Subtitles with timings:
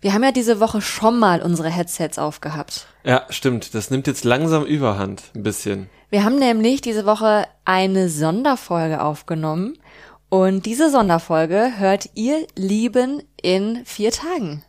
[0.00, 2.86] Wir haben ja diese Woche schon mal unsere Headsets aufgehabt.
[3.04, 3.74] Ja, stimmt.
[3.74, 5.88] Das nimmt jetzt langsam Überhand, ein bisschen.
[6.10, 9.78] Wir haben nämlich diese Woche eine Sonderfolge aufgenommen.
[10.28, 14.62] Und diese Sonderfolge hört ihr Lieben in vier Tagen.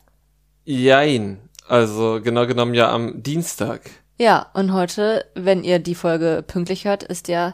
[0.65, 1.39] Jein.
[1.67, 3.81] Also genau genommen ja am Dienstag.
[4.17, 7.53] Ja, und heute, wenn ihr die Folge pünktlich hört, ist ja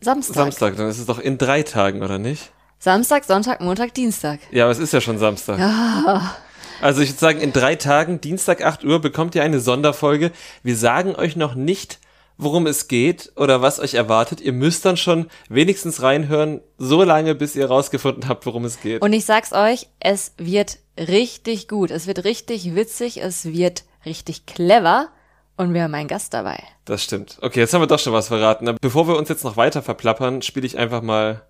[0.00, 0.34] Samstag.
[0.34, 2.52] Samstag, dann ist es doch in drei Tagen, oder nicht?
[2.78, 4.40] Samstag, Sonntag, Montag, Dienstag.
[4.50, 5.58] Ja, aber es ist ja schon Samstag.
[5.58, 6.36] Ja.
[6.80, 10.30] Also ich würde sagen, in drei Tagen, Dienstag 8 Uhr, bekommt ihr eine Sonderfolge.
[10.62, 11.98] Wir sagen euch noch nicht,
[12.36, 14.40] worum es geht oder was euch erwartet.
[14.40, 19.02] Ihr müsst dann schon wenigstens reinhören, so lange, bis ihr rausgefunden habt, worum es geht.
[19.02, 21.90] Und ich sag's euch, es wird richtig gut.
[21.90, 23.22] Es wird richtig witzig.
[23.22, 25.08] Es wird richtig clever.
[25.56, 26.62] Und wir haben einen Gast dabei.
[26.84, 27.38] Das stimmt.
[27.40, 28.76] Okay, jetzt haben wir doch schon was verraten.
[28.82, 31.42] Bevor wir uns jetzt noch weiter verplappern, spiele ich einfach mal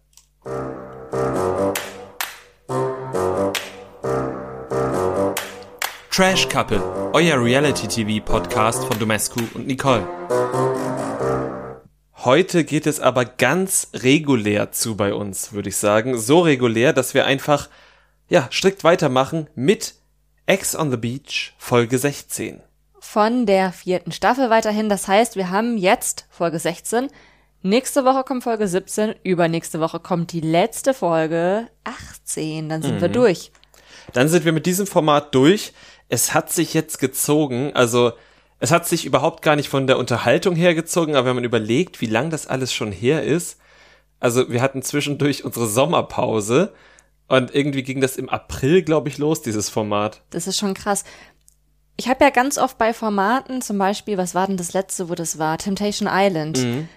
[6.17, 6.81] Trash Couple,
[7.13, 10.03] euer Reality-TV-Podcast von Domescu und Nicole.
[12.25, 16.17] Heute geht es aber ganz regulär zu bei uns, würde ich sagen.
[16.17, 17.69] So regulär, dass wir einfach,
[18.31, 19.97] ja, strikt weitermachen mit
[20.47, 22.63] Ex on the Beach Folge 16.
[22.99, 24.89] Von der vierten Staffel weiterhin.
[24.89, 27.09] Das heißt, wir haben jetzt Folge 16.
[27.61, 29.17] Nächste Woche kommt Folge 17.
[29.23, 32.71] Übernächste Woche kommt die letzte Folge 18.
[32.71, 33.53] Dann sind wir durch.
[34.13, 35.73] Dann sind wir mit diesem Format durch.
[36.09, 38.13] Es hat sich jetzt gezogen, also
[38.59, 42.01] es hat sich überhaupt gar nicht von der Unterhaltung her gezogen, aber wenn man überlegt,
[42.01, 43.59] wie lang das alles schon her ist,
[44.21, 46.73] also wir hatten zwischendurch unsere Sommerpause
[47.29, 50.23] und irgendwie ging das im April, glaube ich, los, dieses Format.
[50.31, 51.05] Das ist schon krass.
[51.97, 55.15] Ich habe ja ganz oft bei Formaten, zum Beispiel, was war denn das letzte, wo
[55.15, 55.59] das war?
[55.59, 56.59] Temptation Island.
[56.59, 56.89] Mhm.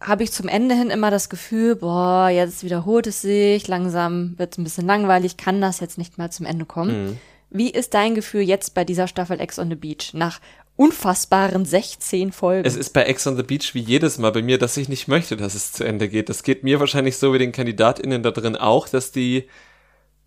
[0.00, 4.52] Habe ich zum Ende hin immer das Gefühl, boah, jetzt wiederholt es sich, langsam wird
[4.52, 7.06] es ein bisschen langweilig, kann das jetzt nicht mal zum Ende kommen.
[7.06, 7.18] Mhm.
[7.56, 10.40] Wie ist dein Gefühl jetzt bei dieser Staffel Ex on the Beach nach
[10.76, 12.66] unfassbaren 16 Folgen?
[12.66, 15.08] Es ist bei Ex on the Beach wie jedes Mal bei mir, dass ich nicht
[15.08, 16.28] möchte, dass es zu Ende geht.
[16.28, 19.48] Das geht mir wahrscheinlich so wie den KandidatInnen da drin auch, dass die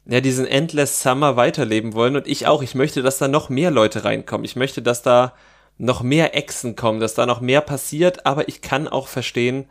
[0.06, 2.64] ja diesen Endless Summer weiterleben wollen und ich auch.
[2.64, 4.46] Ich möchte, dass da noch mehr Leute reinkommen.
[4.46, 5.34] Ich möchte, dass da
[5.78, 9.70] noch mehr Exen kommen, dass da noch mehr passiert, aber ich kann auch verstehen,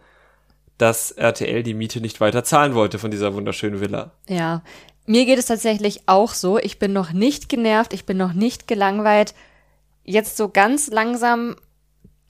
[0.79, 4.13] dass RTL die Miete nicht weiter zahlen wollte von dieser wunderschönen Villa.
[4.29, 4.63] Ja,
[5.09, 6.59] mir geht es tatsächlich auch so.
[6.59, 9.35] Ich bin noch nicht genervt, ich bin noch nicht gelangweilt.
[10.05, 11.57] Jetzt so ganz langsam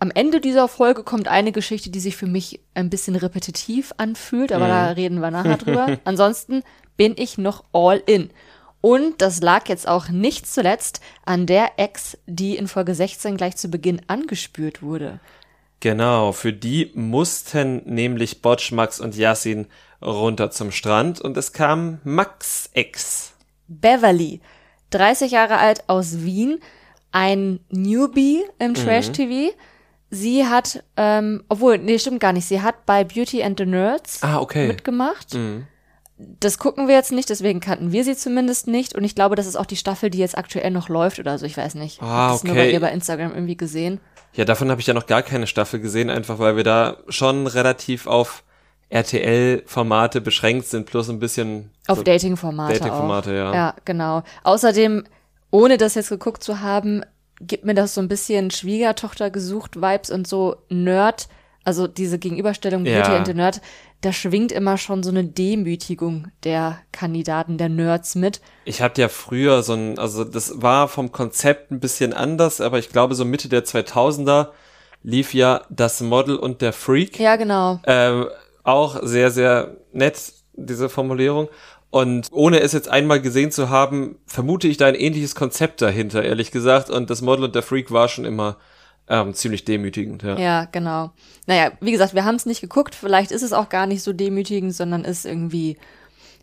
[0.00, 4.52] am Ende dieser Folge kommt eine Geschichte, die sich für mich ein bisschen repetitiv anfühlt,
[4.52, 4.70] aber Mhm.
[4.70, 5.98] da reden wir nachher drüber.
[6.04, 6.62] Ansonsten
[6.96, 8.30] bin ich noch all in.
[8.80, 13.56] Und das lag jetzt auch nicht zuletzt an der Ex, die in Folge 16 gleich
[13.56, 15.18] zu Beginn angespürt wurde.
[15.80, 19.66] Genau, für die mussten nämlich Botsch, Max und Yasin
[20.02, 23.32] runter zum Strand und es kam Max Ex.
[23.68, 24.40] Beverly,
[24.90, 26.60] 30 Jahre alt aus Wien,
[27.12, 29.54] ein Newbie im Trash-TV.
[30.10, 34.22] Sie hat, ähm, obwohl, nee, stimmt gar nicht, sie hat bei Beauty and the Nerds
[34.22, 34.68] Ah, okay.
[34.68, 35.34] mitgemacht.
[35.34, 35.66] Mhm.
[36.16, 38.94] Das gucken wir jetzt nicht, deswegen kannten wir sie zumindest nicht.
[38.94, 41.46] Und ich glaube, das ist auch die Staffel, die jetzt aktuell noch läuft oder so,
[41.46, 42.02] ich weiß nicht.
[42.02, 42.64] Ah, Hab das nur okay.
[42.66, 44.00] bei ihr bei Instagram irgendwie gesehen.
[44.32, 47.46] Ja, davon habe ich ja noch gar keine Staffel gesehen, einfach weil wir da schon
[47.46, 48.42] relativ auf
[48.90, 53.34] RTL-Formate beschränkt sind, plus ein bisschen Auf so Dating-Formate Dating-Formate, auch.
[53.34, 53.54] ja.
[53.54, 54.22] Ja, genau.
[54.44, 55.04] Außerdem,
[55.50, 57.02] ohne das jetzt geguckt zu haben,
[57.40, 61.28] gibt mir das so ein bisschen Schwiegertochter gesucht Vibes und so Nerd,
[61.64, 63.00] also diese Gegenüberstellung Ja.
[63.02, 63.60] Beauty and the Nerd,
[64.00, 68.40] da schwingt immer schon so eine Demütigung der Kandidaten, der Nerds mit.
[68.64, 72.78] Ich hatte ja früher so ein, also das war vom Konzept ein bisschen anders, aber
[72.78, 74.48] ich glaube so Mitte der 2000er
[75.02, 77.18] lief ja das Model und der Freak.
[77.18, 77.80] Ja, genau.
[77.86, 78.26] Ähm,
[78.68, 80.20] auch sehr, sehr nett,
[80.54, 81.48] diese Formulierung.
[81.90, 86.22] Und ohne es jetzt einmal gesehen zu haben, vermute ich da ein ähnliches Konzept dahinter,
[86.22, 86.90] ehrlich gesagt.
[86.90, 88.56] Und das Model und der Freak war schon immer
[89.08, 90.38] ähm, ziemlich demütigend, ja.
[90.38, 91.12] Ja, genau.
[91.46, 92.94] Naja, wie gesagt, wir haben es nicht geguckt.
[92.94, 95.78] Vielleicht ist es auch gar nicht so demütigend, sondern ist irgendwie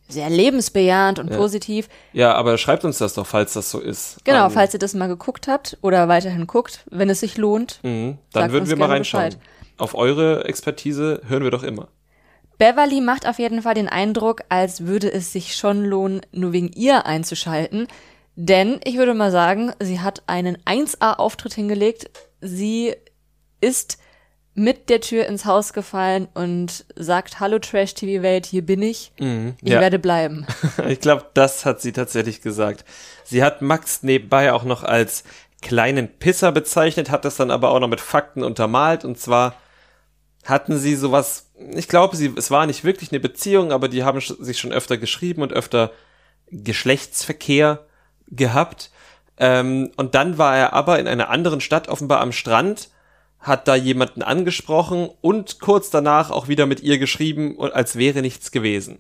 [0.07, 1.37] sehr lebensbejahend und Ja.
[1.37, 1.89] positiv.
[2.13, 4.17] Ja, aber schreibt uns das doch, falls das so ist.
[4.23, 7.79] Genau, An- falls ihr das mal geguckt habt oder weiterhin guckt, wenn es sich lohnt.
[7.83, 9.25] Mhm, dann würden wir mal reinschauen.
[9.25, 9.41] Bescheid.
[9.78, 11.87] Auf eure Expertise hören wir doch immer.
[12.57, 16.72] Beverly macht auf jeden Fall den Eindruck, als würde es sich schon lohnen, nur wegen
[16.73, 17.87] ihr einzuschalten.
[18.35, 22.09] Denn ich würde mal sagen, sie hat einen 1A-Auftritt hingelegt.
[22.41, 22.93] Sie
[23.61, 23.97] ist
[24.53, 29.11] mit der Tür ins Haus gefallen und sagt, hallo Trash-TV-Welt, hier bin ich.
[29.61, 29.81] Ich ja.
[29.81, 30.47] werde bleiben.
[30.87, 32.85] Ich glaube, das hat sie tatsächlich gesagt.
[33.23, 35.23] Sie hat Max nebenbei auch noch als
[35.61, 39.03] kleinen Pisser bezeichnet, hat das dann aber auch noch mit Fakten untermalt.
[39.03, 39.55] Und zwar
[40.45, 44.21] hatten sie sowas, ich glaube, sie, es war nicht wirklich eine Beziehung, aber die haben
[44.21, 45.91] sich schon öfter geschrieben und öfter
[46.51, 47.85] Geschlechtsverkehr
[48.27, 48.91] gehabt.
[49.37, 52.89] Ähm, und dann war er aber in einer anderen Stadt offenbar am Strand,
[53.39, 58.51] hat da jemanden angesprochen und kurz danach auch wieder mit ihr geschrieben, als wäre nichts
[58.51, 58.99] gewesen.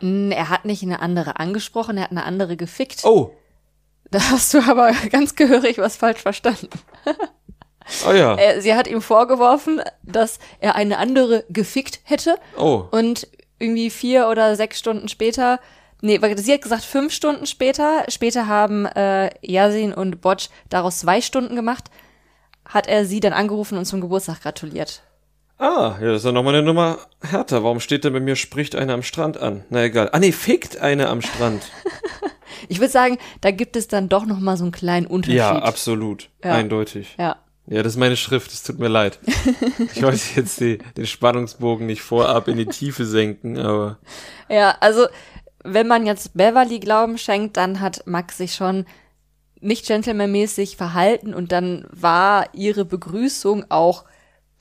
[0.00, 3.04] Er hat nicht eine andere angesprochen, er hat eine andere gefickt.
[3.04, 3.34] Oh.
[4.10, 6.68] Da hast du aber ganz gehörig was falsch verstanden.
[8.06, 8.60] Oh ja.
[8.60, 12.36] Sie hat ihm vorgeworfen, dass er eine andere gefickt hätte.
[12.56, 12.84] Oh.
[12.90, 13.28] Und
[13.58, 15.60] irgendwie vier oder sechs Stunden später,
[16.00, 21.20] nee, sie hat gesagt fünf Stunden später, später haben äh, Yasin und Botsch daraus zwei
[21.20, 21.84] Stunden gemacht,
[22.64, 25.02] hat er sie dann angerufen und zum Geburtstag gratuliert.
[25.58, 27.64] Ah, ja, das ist ja nochmal eine Nummer härter.
[27.64, 29.64] Warum steht denn bei mir, spricht eine am Strand an?
[29.70, 30.10] Na egal.
[30.12, 31.70] Ah nee, fickt eine am Strand.
[32.68, 35.38] ich würde sagen, da gibt es dann doch nochmal so einen kleinen Unterschied.
[35.38, 36.28] Ja, absolut.
[36.44, 36.52] Ja.
[36.52, 37.14] Eindeutig.
[37.18, 37.36] Ja.
[37.68, 39.18] Ja, das ist meine Schrift, es tut mir leid.
[39.94, 43.98] Ich wollte jetzt die, den Spannungsbogen nicht vorab in die Tiefe senken, aber.
[44.48, 45.06] Ja, also,
[45.64, 48.86] wenn man jetzt Beverly Glauben schenkt, dann hat Max sich schon
[49.60, 54.04] nicht gentlemanmäßig verhalten und dann war ihre Begrüßung auch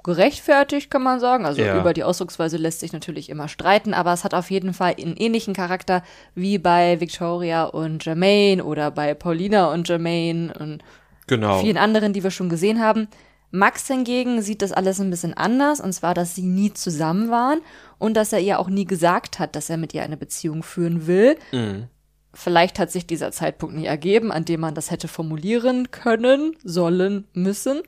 [0.04, 1.46] gerechtfertigt, kann man sagen.
[1.46, 1.80] Also ja.
[1.80, 5.18] über die Ausdrucksweise lässt sich natürlich immer streiten, aber es hat auf jeden Fall einen
[5.18, 6.04] ähnlichen Charakter
[6.36, 10.84] wie bei Victoria und Jermaine oder bei Paulina und Jermaine und
[11.28, 11.60] Genau.
[11.60, 13.08] Vielen anderen, die wir schon gesehen haben.
[13.52, 17.62] Max hingegen sieht das alles ein bisschen anders, und zwar, dass sie nie zusammen waren
[17.98, 21.08] und dass er ihr auch nie gesagt hat, dass er mit ihr eine Beziehung führen
[21.08, 21.38] will.
[21.52, 21.88] Mhm.
[22.34, 27.28] Vielleicht hat sich dieser Zeitpunkt nie ergeben, an dem man das hätte formulieren können, sollen,
[27.34, 27.82] müssen.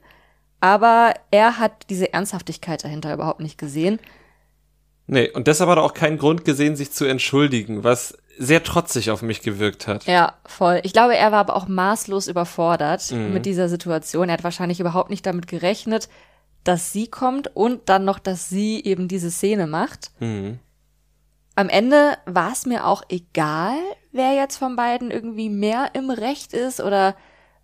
[0.62, 4.00] Aber er hat diese Ernsthaftigkeit dahinter überhaupt nicht gesehen.
[5.06, 9.10] Nee, und deshalb hat er auch keinen Grund gesehen, sich zu entschuldigen, was sehr trotzig
[9.12, 10.06] auf mich gewirkt hat.
[10.06, 10.80] Ja, voll.
[10.84, 13.34] Ich glaube, er war aber auch maßlos überfordert Mhm.
[13.34, 14.30] mit dieser Situation.
[14.30, 16.08] Er hat wahrscheinlich überhaupt nicht damit gerechnet,
[16.64, 20.12] dass sie kommt und dann noch, dass sie eben diese Szene macht.
[20.20, 20.60] Mhm.
[21.56, 23.78] Am Ende war es mir auch egal,
[24.12, 27.16] wer jetzt von beiden irgendwie mehr im Recht ist oder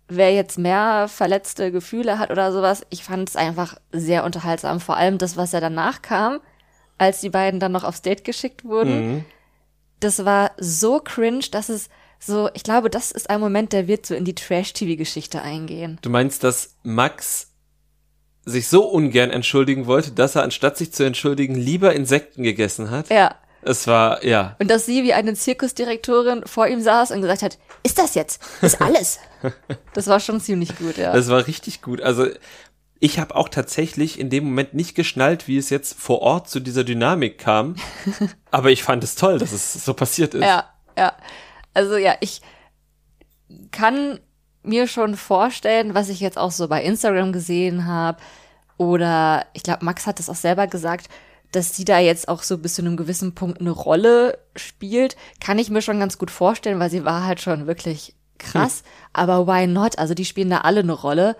[0.08, 2.84] wer jetzt mehr verletzte Gefühle hat oder sowas.
[2.90, 4.80] Ich fand es einfach sehr unterhaltsam.
[4.80, 6.40] Vor allem das, was ja danach kam,
[6.98, 9.14] als die beiden dann noch aufs Date geschickt wurden.
[9.14, 9.24] Mhm.
[10.00, 11.88] Das war so cringe, dass es
[12.18, 15.98] so, ich glaube, das ist ein Moment, der wird so in die Trash-TV-Geschichte eingehen.
[16.02, 17.50] Du meinst, dass Max
[18.46, 23.10] sich so ungern entschuldigen wollte, dass er anstatt sich zu entschuldigen lieber Insekten gegessen hat?
[23.10, 23.34] Ja.
[23.62, 24.56] Es war, ja.
[24.58, 28.42] Und dass sie wie eine Zirkusdirektorin vor ihm saß und gesagt hat, ist das jetzt?
[28.60, 29.18] Ist alles.
[29.94, 31.12] das war schon ziemlich gut, ja.
[31.12, 32.02] Das war richtig gut.
[32.02, 32.26] Also
[33.00, 36.60] ich habe auch tatsächlich in dem Moment nicht geschnallt, wie es jetzt vor Ort zu
[36.60, 37.76] dieser Dynamik kam.
[38.50, 40.42] aber ich fand es toll, dass es so passiert ist.
[40.42, 40.64] Ja,
[40.96, 41.12] ja.
[41.74, 42.40] Also ja, ich
[43.72, 44.20] kann
[44.62, 48.18] mir schon vorstellen, was ich jetzt auch so bei Instagram gesehen habe.
[48.76, 51.08] Oder ich glaube, Max hat es auch selber gesagt,
[51.52, 55.58] dass sie da jetzt auch so bis zu einem gewissen Punkt eine Rolle spielt, kann
[55.58, 58.78] ich mir schon ganz gut vorstellen, weil sie war halt schon wirklich krass.
[58.78, 58.86] Hm.
[59.12, 59.98] Aber why not?
[59.98, 61.36] Also die spielen da alle eine Rolle.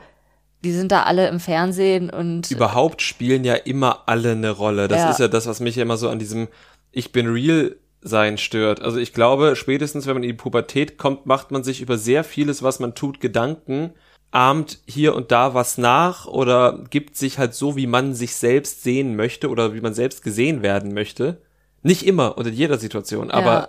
[0.64, 2.50] Die sind da alle im Fernsehen und.
[2.50, 4.88] Überhaupt spielen ja immer alle eine Rolle.
[4.88, 5.10] Das Ja.
[5.10, 6.48] ist ja das, was mich ja immer so an diesem
[6.90, 8.80] Ich bin real sein stört.
[8.82, 12.22] Also ich glaube, spätestens wenn man in die Pubertät kommt, macht man sich über sehr
[12.24, 13.92] vieles, was man tut, Gedanken,
[14.30, 18.82] ahmt hier und da was nach oder gibt sich halt so, wie man sich selbst
[18.82, 21.40] sehen möchte oder wie man selbst gesehen werden möchte.
[21.82, 23.68] Nicht immer und in jeder Situation, aber Ja.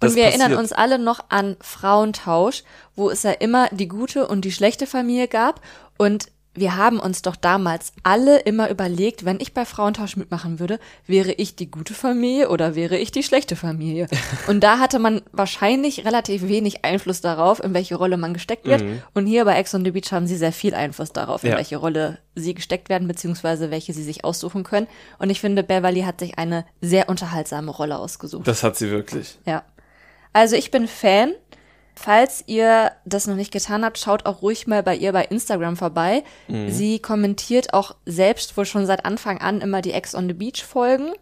[0.00, 0.60] das Und wir erinnern passiert.
[0.60, 2.62] uns alle noch an Frauentausch,
[2.96, 5.60] wo es ja immer die gute und die schlechte Familie gab.
[6.00, 10.80] Und wir haben uns doch damals alle immer überlegt, wenn ich bei Frauentausch mitmachen würde,
[11.06, 14.06] wäre ich die gute Familie oder wäre ich die schlechte Familie?
[14.48, 18.82] Und da hatte man wahrscheinlich relativ wenig Einfluss darauf, in welche Rolle man gesteckt wird.
[19.12, 21.56] Und hier bei Ex on the Beach haben sie sehr viel Einfluss darauf, in Ja.
[21.58, 24.86] welche Rolle sie gesteckt werden, beziehungsweise welche sie sich aussuchen können.
[25.18, 28.48] Und ich finde, Beverly hat sich eine sehr unterhaltsame Rolle ausgesucht.
[28.48, 29.38] Das hat sie wirklich.
[29.44, 29.64] Ja.
[30.32, 31.32] Also ich bin Fan.
[32.02, 35.76] Falls ihr das noch nicht getan habt, schaut auch ruhig mal bei ihr bei Instagram
[35.76, 36.24] vorbei.
[36.48, 36.70] Mhm.
[36.70, 40.64] Sie kommentiert auch selbst wohl schon seit Anfang an immer die Ex on the Beach
[40.64, 41.12] Folgen.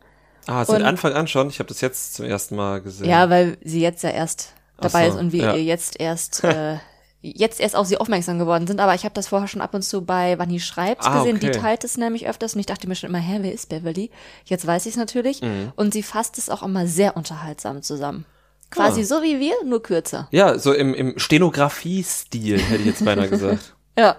[0.47, 1.49] Ah, seit Und- Anfang an schon.
[1.49, 3.09] Ich habe das jetzt zum ersten Mal gesehen.
[3.09, 5.55] Ja, weil sie jetzt ja erst dabei so, ist und wir ja.
[5.57, 6.77] ihr jetzt erst äh,
[7.23, 8.79] jetzt erst auf sie aufmerksam geworden sind.
[8.79, 11.41] Aber ich habe das vorher schon ab und zu bei Wanni schreibt Ah, gesehen.
[11.41, 11.59] Die okay.
[11.59, 14.13] teilt es nämlich öfters und ich dachte mir schon immer, hä, wer ist Beverly?
[14.45, 15.43] Jetzt weiß ich es natürlich.
[15.43, 15.73] Mhm.
[15.75, 18.25] Und sie fasst es auch immer sehr unterhaltsam zusammen.
[18.71, 19.05] Quasi Ah.
[19.05, 20.29] so wie wir, nur kürzer.
[20.31, 23.75] Ja, so im, im Stenografie-Stil, hätte ich jetzt beinahe gesagt.
[23.99, 24.17] Ja,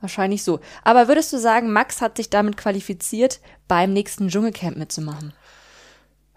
[0.00, 0.60] wahrscheinlich so.
[0.84, 5.32] Aber würdest du sagen, Max hat sich damit qualifiziert, beim nächsten Dschungelcamp mitzumachen?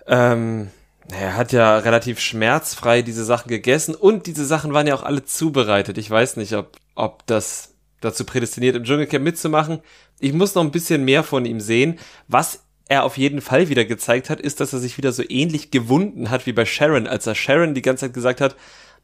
[0.08, 0.72] Ähm,
[1.12, 5.24] er hat ja relativ schmerzfrei diese Sachen gegessen und diese Sachen waren ja auch alle
[5.24, 6.00] zubereitet.
[6.00, 9.82] Ich weiß nicht, ob, ob das dazu prädestiniert, im Dschungelcamp mitzumachen.
[10.20, 12.00] Ich muss noch ein bisschen mehr von ihm sehen.
[12.28, 15.72] Was er auf jeden Fall wieder gezeigt hat, ist, dass er sich wieder so ähnlich
[15.72, 18.56] gewunden hat wie bei Sharon, als er Sharon die ganze Zeit gesagt hat,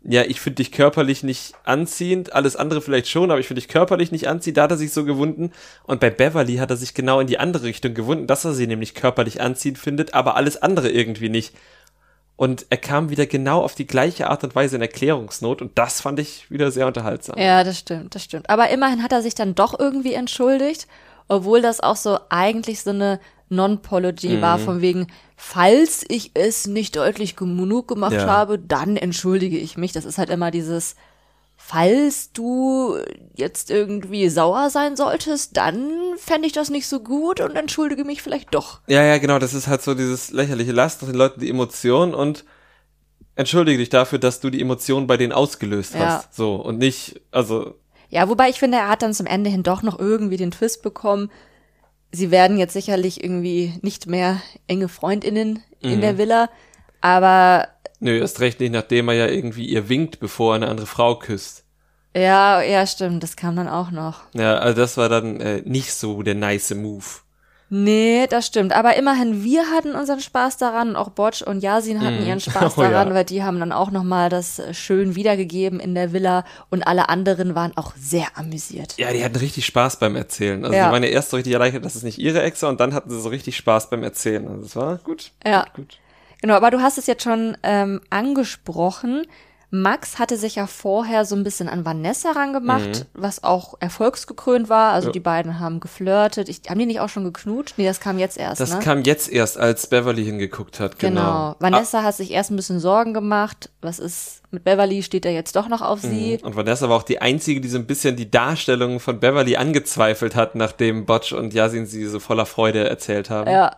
[0.01, 3.67] ja, ich finde dich körperlich nicht anziehend, alles andere vielleicht schon, aber ich finde dich
[3.67, 5.51] körperlich nicht anziehend, da hat er sich so gewunden.
[5.83, 8.67] Und bei Beverly hat er sich genau in die andere Richtung gewunden, dass er sie
[8.67, 11.53] nämlich körperlich anziehend findet, aber alles andere irgendwie nicht.
[12.37, 15.99] Und er kam wieder genau auf die gleiche Art und Weise in Erklärungsnot und das
[15.99, 17.37] fand ich wieder sehr unterhaltsam.
[17.37, 18.49] Ja, das stimmt, das stimmt.
[18.49, 20.87] Aber immerhin hat er sich dann doch irgendwie entschuldigt,
[21.27, 23.19] obwohl das auch so eigentlich so eine
[23.49, 24.41] Non-Pology mhm.
[24.41, 28.27] war, von wegen, falls ich es nicht deutlich genug gemacht ja.
[28.27, 29.91] habe, dann entschuldige ich mich.
[29.91, 30.95] Das ist halt immer dieses,
[31.55, 32.97] falls du
[33.35, 38.21] jetzt irgendwie sauer sein solltest, dann fände ich das nicht so gut und entschuldige mich
[38.21, 38.81] vielleicht doch.
[38.87, 42.45] Ja, ja, genau, das ist halt so dieses lächerliche Last den Leuten die Emotion und
[43.35, 45.99] entschuldige dich dafür, dass du die Emotion bei denen ausgelöst ja.
[45.99, 46.35] hast.
[46.35, 47.75] So, und nicht, also.
[48.09, 50.81] Ja, wobei ich finde, er hat dann zum Ende hin doch noch irgendwie den Twist
[50.81, 51.29] bekommen.
[52.11, 55.89] Sie werden jetzt sicherlich irgendwie nicht mehr enge Freundinnen mhm.
[55.89, 56.49] in der Villa,
[57.01, 57.67] aber
[57.99, 61.19] Nö, erst recht nicht, nachdem er ja irgendwie ihr winkt, bevor er eine andere Frau
[61.19, 61.65] küsst.
[62.15, 64.21] Ja, ja, stimmt, das kam dann auch noch.
[64.33, 67.05] Ja, also das war dann äh, nicht so der nice Move.
[67.71, 68.73] Nee, das stimmt.
[68.73, 72.27] Aber immerhin, wir hatten unseren Spaß daran und auch Botsch und Yasin hatten mm.
[72.27, 73.13] ihren Spaß oh, daran, ja.
[73.13, 77.09] weil die haben dann auch nochmal das äh, schön wiedergegeben in der Villa und alle
[77.09, 78.95] anderen waren auch sehr amüsiert.
[78.97, 80.63] Ja, die hatten richtig Spaß beim Erzählen.
[80.63, 80.87] Also ja.
[80.87, 82.93] die waren ja erst so richtig erleichtert, dass es nicht ihre Ex war und dann
[82.95, 84.47] hatten sie so richtig Spaß beim Erzählen.
[84.47, 85.31] Also das war gut.
[85.45, 85.63] Ja.
[85.63, 85.97] Gut, gut.
[86.41, 89.27] Genau, aber du hast es jetzt schon ähm, angesprochen.
[89.71, 93.05] Max hatte sich ja vorher so ein bisschen an Vanessa rangemacht, mhm.
[93.13, 94.93] was auch erfolgsgekrönt war.
[94.93, 95.11] Also ja.
[95.11, 96.49] die beiden haben geflirtet.
[96.49, 97.75] Ich, haben die nicht auch schon geknutscht?
[97.77, 98.59] Nee, das kam jetzt erst.
[98.59, 98.79] Das ne?
[98.79, 101.21] kam jetzt erst, als Beverly hingeguckt hat, genau.
[101.21, 101.55] genau.
[101.59, 102.03] Vanessa ah.
[102.03, 103.69] hat sich erst ein bisschen Sorgen gemacht.
[103.81, 105.03] Was ist mit Beverly?
[105.03, 106.39] Steht er jetzt doch noch auf sie?
[106.41, 106.47] Mhm.
[106.47, 110.35] Und Vanessa war auch die einzige, die so ein bisschen die Darstellung von Beverly angezweifelt
[110.35, 113.49] hat, nachdem Botch und Yasin sie so voller Freude erzählt haben.
[113.51, 113.75] Ja,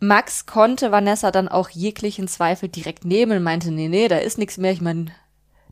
[0.00, 4.38] Max konnte Vanessa dann auch jeglichen Zweifel direkt nehmen und meinte, nee, nee, da ist
[4.38, 4.72] nichts mehr.
[4.72, 5.06] Ich meine,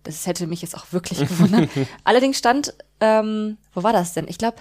[0.03, 1.69] das hätte mich jetzt auch wirklich gewundert.
[2.05, 4.27] Allerdings stand, ähm, wo war das denn?
[4.29, 4.57] Ich glaube,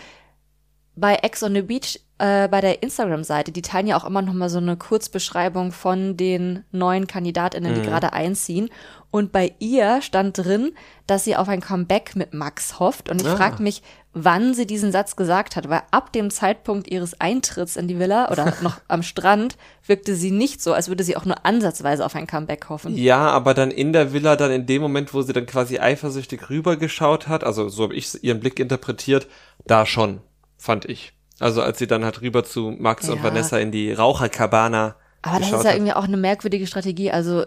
[0.95, 4.33] bei Ex on the Beach, äh, bei der Instagram-Seite, die teilen ja auch immer noch
[4.33, 7.85] mal so eine Kurzbeschreibung von den neuen KandidatInnen, die mhm.
[7.85, 8.69] gerade einziehen.
[9.11, 10.73] Und bei ihr stand drin,
[11.07, 13.09] dass sie auf ein Comeback mit Max hofft.
[13.09, 13.35] Und ich ah.
[13.35, 13.81] frage mich,
[14.13, 18.31] wann sie diesen Satz gesagt hat, weil ab dem Zeitpunkt ihres Eintritts in die Villa
[18.31, 22.15] oder noch am Strand wirkte sie nicht so, als würde sie auch nur ansatzweise auf
[22.15, 22.97] ein Comeback hoffen.
[22.97, 26.49] Ja, aber dann in der Villa, dann in dem Moment, wo sie dann quasi eifersüchtig
[26.49, 29.27] rübergeschaut hat, also so habe ich ihren Blick interpretiert,
[29.65, 30.21] da schon,
[30.65, 31.13] fand ich.
[31.39, 33.13] Also als sie dann halt rüber zu Max ja.
[33.13, 34.95] und Vanessa in die Raucherkabana
[35.25, 37.09] aber das ist ja irgendwie auch eine merkwürdige Strategie.
[37.09, 37.45] Also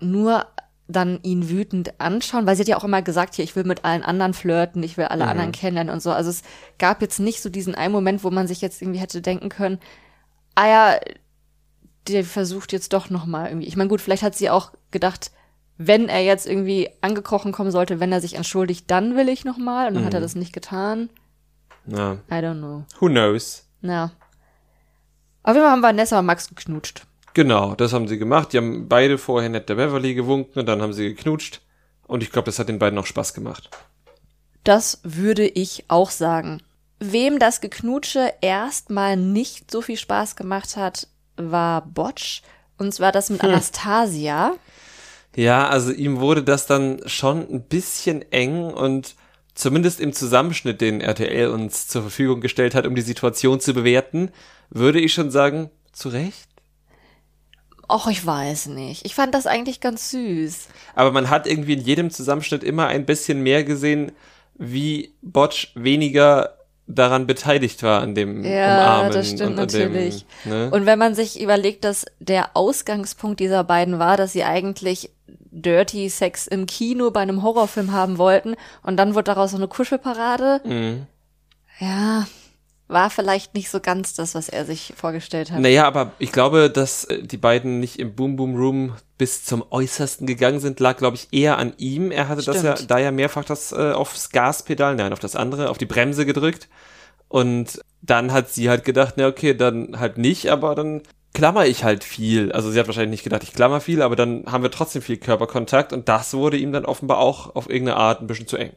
[0.00, 0.46] nur
[0.88, 3.84] dann ihn wütend anschauen, weil sie hat ja auch immer gesagt, hier, ich will mit
[3.84, 5.30] allen anderen flirten, ich will alle mhm.
[5.30, 6.12] anderen kennenlernen und so.
[6.12, 6.42] Also es
[6.78, 9.78] gab jetzt nicht so diesen einen Moment, wo man sich jetzt irgendwie hätte denken können,
[10.54, 11.00] ah ja,
[12.08, 13.66] der versucht jetzt doch noch mal irgendwie.
[13.66, 15.32] Ich meine, gut, vielleicht hat sie auch gedacht,
[15.76, 19.58] wenn er jetzt irgendwie angekrochen kommen sollte, wenn er sich entschuldigt, dann will ich noch
[19.58, 20.06] mal und dann mhm.
[20.06, 20.24] hat er mhm.
[20.24, 21.10] das nicht getan.
[21.86, 22.18] Ja.
[22.30, 22.84] I don't know.
[23.00, 23.66] Who knows?
[23.82, 24.10] Ja.
[25.42, 27.06] Auf jeden Fall haben Vanessa und Max geknutscht.
[27.34, 28.52] Genau, das haben sie gemacht.
[28.52, 31.60] Die haben beide vorher nett der Beverly gewunken und dann haben sie geknutscht.
[32.06, 33.70] Und ich glaube, das hat den beiden auch Spaß gemacht.
[34.64, 36.62] Das würde ich auch sagen.
[36.98, 42.42] Wem das Geknutsche erstmal nicht so viel Spaß gemacht hat, war Botsch.
[42.78, 43.50] Und zwar das mit hm.
[43.50, 44.54] Anastasia.
[45.36, 49.14] Ja, also ihm wurde das dann schon ein bisschen eng und
[49.56, 54.30] zumindest im Zusammenschnitt, den RTL uns zur Verfügung gestellt hat, um die Situation zu bewerten,
[54.70, 56.48] würde ich schon sagen, zu Recht.
[57.88, 59.04] Och, ich weiß nicht.
[59.04, 60.68] Ich fand das eigentlich ganz süß.
[60.94, 64.12] Aber man hat irgendwie in jedem Zusammenschnitt immer ein bisschen mehr gesehen,
[64.54, 66.56] wie Botch weniger
[66.88, 69.12] daran beteiligt war an dem ja, Umarmen.
[69.12, 70.24] das stimmt natürlich.
[70.44, 70.70] Dem, ne?
[70.70, 75.10] Und wenn man sich überlegt, dass der Ausgangspunkt dieser beiden war, dass sie eigentlich
[75.62, 79.68] Dirty Sex im Kino bei einem Horrorfilm haben wollten und dann wurde daraus so eine
[79.68, 80.60] Kuschelparade.
[80.64, 81.06] Mhm.
[81.78, 82.26] Ja,
[82.88, 85.60] war vielleicht nicht so ganz das, was er sich vorgestellt hat.
[85.60, 89.64] Naja, aber ich glaube, dass äh, die beiden nicht im Boom Boom Room bis zum
[89.70, 92.10] Äußersten gegangen sind, lag, glaube ich, eher an ihm.
[92.12, 92.56] Er hatte Stimmt.
[92.58, 95.86] das ja da ja mehrfach das äh, aufs Gaspedal, nein, auf das andere, auf die
[95.86, 96.68] Bremse gedrückt.
[97.28, 101.02] Und dann hat sie halt gedacht, na okay, dann halt nicht, aber dann
[101.36, 102.50] klammer ich halt viel.
[102.52, 105.18] Also sie hat wahrscheinlich nicht gedacht, ich klammer viel, aber dann haben wir trotzdem viel
[105.18, 108.72] Körperkontakt und das wurde ihm dann offenbar auch auf irgendeine Art ein bisschen zu eng.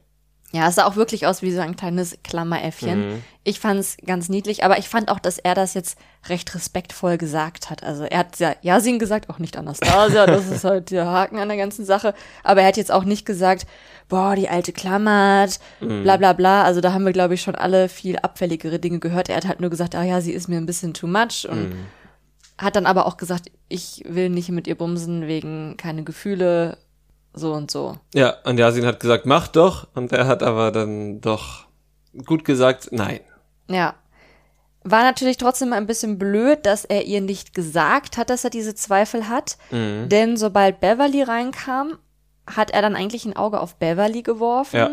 [0.52, 3.12] Ja, es sah auch wirklich aus wie so ein kleines Klammeräffchen.
[3.12, 3.24] Mhm.
[3.44, 5.98] Ich fand es ganz niedlich, aber ich fand auch, dass er das jetzt
[6.28, 7.84] recht respektvoll gesagt hat.
[7.84, 11.50] Also er hat ja Yasin gesagt, auch nicht Anastasia, das ist halt der Haken an
[11.50, 12.16] der ganzen Sache.
[12.44, 13.68] Aber er hat jetzt auch nicht gesagt,
[14.10, 16.04] boah, die alte klammert, mhm.
[16.04, 16.64] bla bla bla.
[16.64, 19.30] Also da haben wir, glaube ich, schon alle viel abfälligere Dinge gehört.
[19.30, 21.70] Er hat halt nur gesagt, ah ja, sie ist mir ein bisschen too much und
[21.70, 21.86] mhm.
[22.60, 26.78] Hat dann aber auch gesagt, ich will nicht mit ihr bumsen wegen keine Gefühle
[27.34, 27.98] so und so.
[28.14, 29.88] Ja, und Yasin hat gesagt, mach doch.
[29.96, 31.66] Und er hat aber dann doch
[32.26, 33.22] gut gesagt, nein.
[33.70, 33.96] Ja.
[34.84, 38.76] War natürlich trotzdem ein bisschen blöd, dass er ihr nicht gesagt hat, dass er diese
[38.76, 39.58] Zweifel hat.
[39.72, 40.10] Mhm.
[40.10, 41.98] Denn sobald Beverly reinkam,
[42.48, 44.90] hat er dann eigentlich ein Auge auf Beverly geworfen, Ja.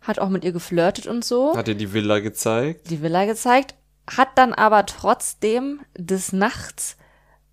[0.00, 2.90] hat auch mit ihr geflirtet und so, Hat ihr die Villa gezeigt.
[2.90, 3.74] die Villa gezeigt,
[4.10, 6.96] hat dann aber trotzdem des Nachts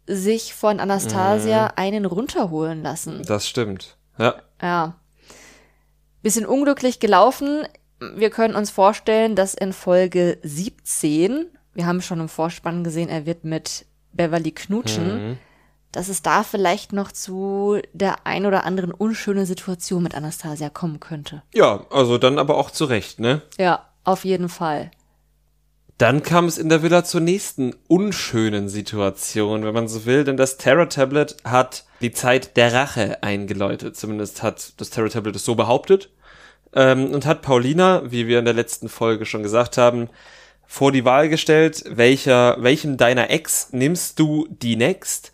[0.08, 1.72] sich von Anastasia Mhm.
[1.76, 3.22] einen runterholen lassen.
[3.26, 3.98] Das stimmt.
[4.18, 4.36] Ja.
[4.62, 4.96] Ja.
[6.22, 7.64] Bisschen unglücklich gelaufen.
[8.16, 13.26] Wir können uns vorstellen, dass in Folge 17, wir haben schon im Vorspann gesehen, er
[13.26, 15.38] wird mit Beverly knutschen, Mhm.
[15.92, 21.00] dass es da vielleicht noch zu der ein oder anderen unschönen Situation mit Anastasia kommen
[21.00, 21.44] könnte.
[21.54, 23.42] Ja, also dann aber auch zurecht, ne?
[23.58, 24.92] Ja, auf jeden Fall.
[26.02, 30.36] Dann kam es in der Villa zur nächsten unschönen Situation, wenn man so will, denn
[30.36, 33.96] das Terror Tablet hat die Zeit der Rache eingeläutet.
[33.96, 36.10] Zumindest hat das Terror Tablet es so behauptet.
[36.74, 40.10] Ähm, und hat Paulina, wie wir in der letzten Folge schon gesagt haben,
[40.66, 45.32] vor die Wahl gestellt, welcher, welchem deiner Ex nimmst du die next?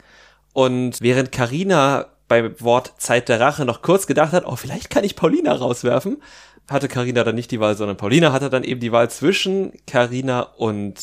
[0.52, 5.06] Und während Karina beim Wort Zeit der Rache noch kurz gedacht hat, oh, vielleicht kann
[5.06, 6.22] ich Paulina rauswerfen,
[6.70, 10.42] hatte Karina dann nicht die Wahl, sondern Paulina hatte dann eben die Wahl zwischen Karina
[10.42, 10.96] und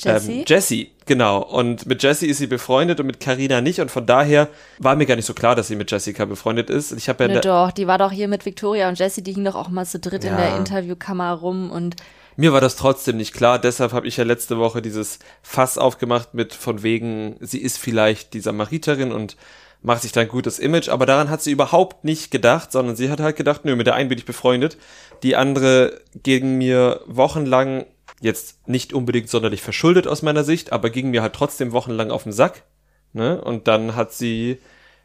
[0.00, 0.40] Jessie?
[0.40, 1.42] ähm, Jessie, genau.
[1.42, 3.80] Und mit Jessie ist sie befreundet und mit Karina nicht.
[3.80, 6.92] Und von daher war mir gar nicht so klar, dass sie mit Jessica befreundet ist.
[6.92, 9.32] Ich habe ja in Ne, doch, die war doch hier mit Victoria und Jessie, die
[9.32, 10.36] hingen doch auch mal zu dritt in Ja.
[10.36, 11.96] der Interviewkammer rum und
[12.38, 16.34] Mir war das trotzdem nicht klar, deshalb habe ich ja letzte Woche dieses Fass aufgemacht
[16.34, 19.36] mit von wegen, sie ist vielleicht die Samariterin und
[19.86, 23.08] macht sich da ein gutes Image, aber daran hat sie überhaupt nicht gedacht, sondern sie
[23.08, 24.78] hat halt gedacht, nö, mit der einen bin ich befreundet,
[25.22, 27.86] die andere ging mir wochenlang,
[28.20, 32.24] jetzt nicht unbedingt sonderlich verschuldet aus meiner Sicht, aber ging mir halt trotzdem wochenlang auf
[32.24, 32.64] den Sack,
[33.12, 34.58] ne, und dann hat sie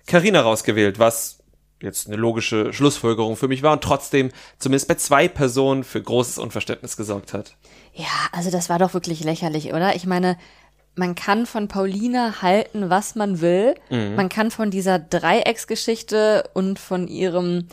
[0.07, 1.43] Carina rausgewählt, was
[1.79, 6.39] jetzt eine logische Schlussfolgerung für mich war und trotzdem zumindest bei zwei Personen für großes
[6.39, 7.55] Unverständnis gesorgt hat.
[7.93, 9.95] Ja, also das war doch wirklich lächerlich, oder?
[9.95, 10.37] Ich meine,
[10.95, 13.75] man kann von Paulina halten, was man will.
[14.15, 17.67] Man kann von dieser Dreiecksgeschichte und von ihrem,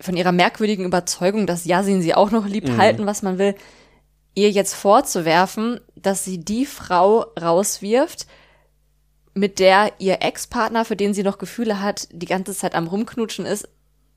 [0.00, 3.54] von ihrer merkwürdigen Überzeugung, dass Yasin sie auch noch liebt, halten, was man will.
[4.34, 8.26] Ihr jetzt vorzuwerfen, dass sie die Frau rauswirft,
[9.34, 13.46] mit der ihr Ex-Partner, für den sie noch Gefühle hat, die ganze Zeit am Rumknutschen
[13.46, 13.68] ist,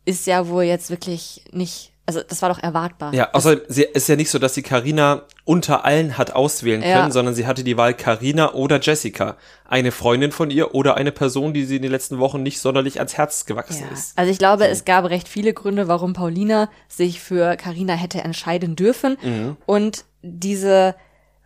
[0.05, 3.13] ist ja wohl jetzt wirklich nicht, also das war doch erwartbar.
[3.13, 6.91] Ja, außerdem sie ist ja nicht so, dass sie Carina unter allen hat auswählen können,
[6.93, 7.11] Ja.
[7.11, 9.37] sondern sie hatte die Wahl Carina oder Jessica.
[9.65, 12.97] Eine Freundin von ihr oder eine Person, die sie in den letzten Wochen nicht sonderlich
[12.99, 13.93] ans Herz gewachsen Ja.
[13.93, 14.17] ist.
[14.17, 18.75] Also ich glaube, es gab recht viele Gründe, warum Paulina sich für Karina hätte entscheiden
[18.75, 19.17] dürfen.
[19.21, 19.57] Mhm.
[19.65, 20.95] Und diese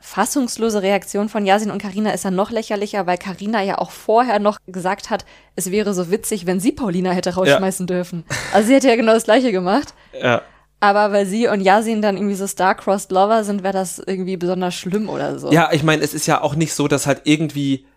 [0.05, 4.37] fassungslose Reaktion von Yasin und Karina ist ja noch lächerlicher, weil Karina ja auch vorher
[4.37, 8.23] noch gesagt hat, es wäre so witzig, wenn sie Paulina hätte rausschmeißen dürfen.
[8.53, 9.95] Also sie hätte ja genau das gleiche gemacht.
[10.21, 10.43] Ja.
[10.79, 14.75] Aber weil sie und Yasin dann irgendwie so star-crossed Lover sind, wäre das irgendwie besonders
[14.75, 15.51] schlimm oder so.
[15.51, 17.87] Ja, ich meine, es ist ja auch nicht so, dass halt irgendwie,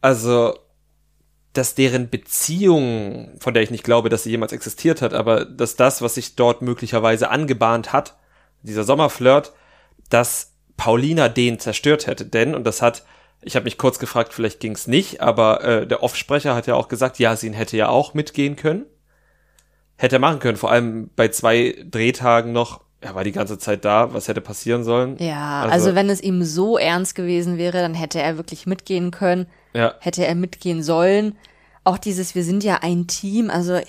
[0.00, 0.58] also,
[1.52, 5.76] dass deren Beziehung, von der ich nicht glaube, dass sie jemals existiert hat, aber dass
[5.76, 8.16] das, was sich dort möglicherweise angebahnt hat,
[8.62, 9.52] dieser Sommerflirt,
[10.08, 12.24] dass Paulina den zerstört hätte.
[12.24, 13.04] Denn, und das hat,
[13.42, 16.88] ich habe mich kurz gefragt, vielleicht ging's nicht, aber äh, der Offsprecher hat ja auch
[16.88, 18.86] gesagt, ja, sie hätte ja auch mitgehen können.
[19.96, 22.80] Hätte er machen können, vor allem bei zwei Drehtagen noch.
[23.00, 25.16] Er war die ganze Zeit da, was hätte passieren sollen?
[25.18, 29.10] Ja, Also- also, wenn es ihm so ernst gewesen wäre, dann hätte er wirklich mitgehen
[29.10, 29.46] können.
[29.74, 29.94] Ja.
[30.00, 31.36] hätte er mitgehen sollen.
[31.84, 33.82] Auch dieses, wir sind ja ein Team, also ja,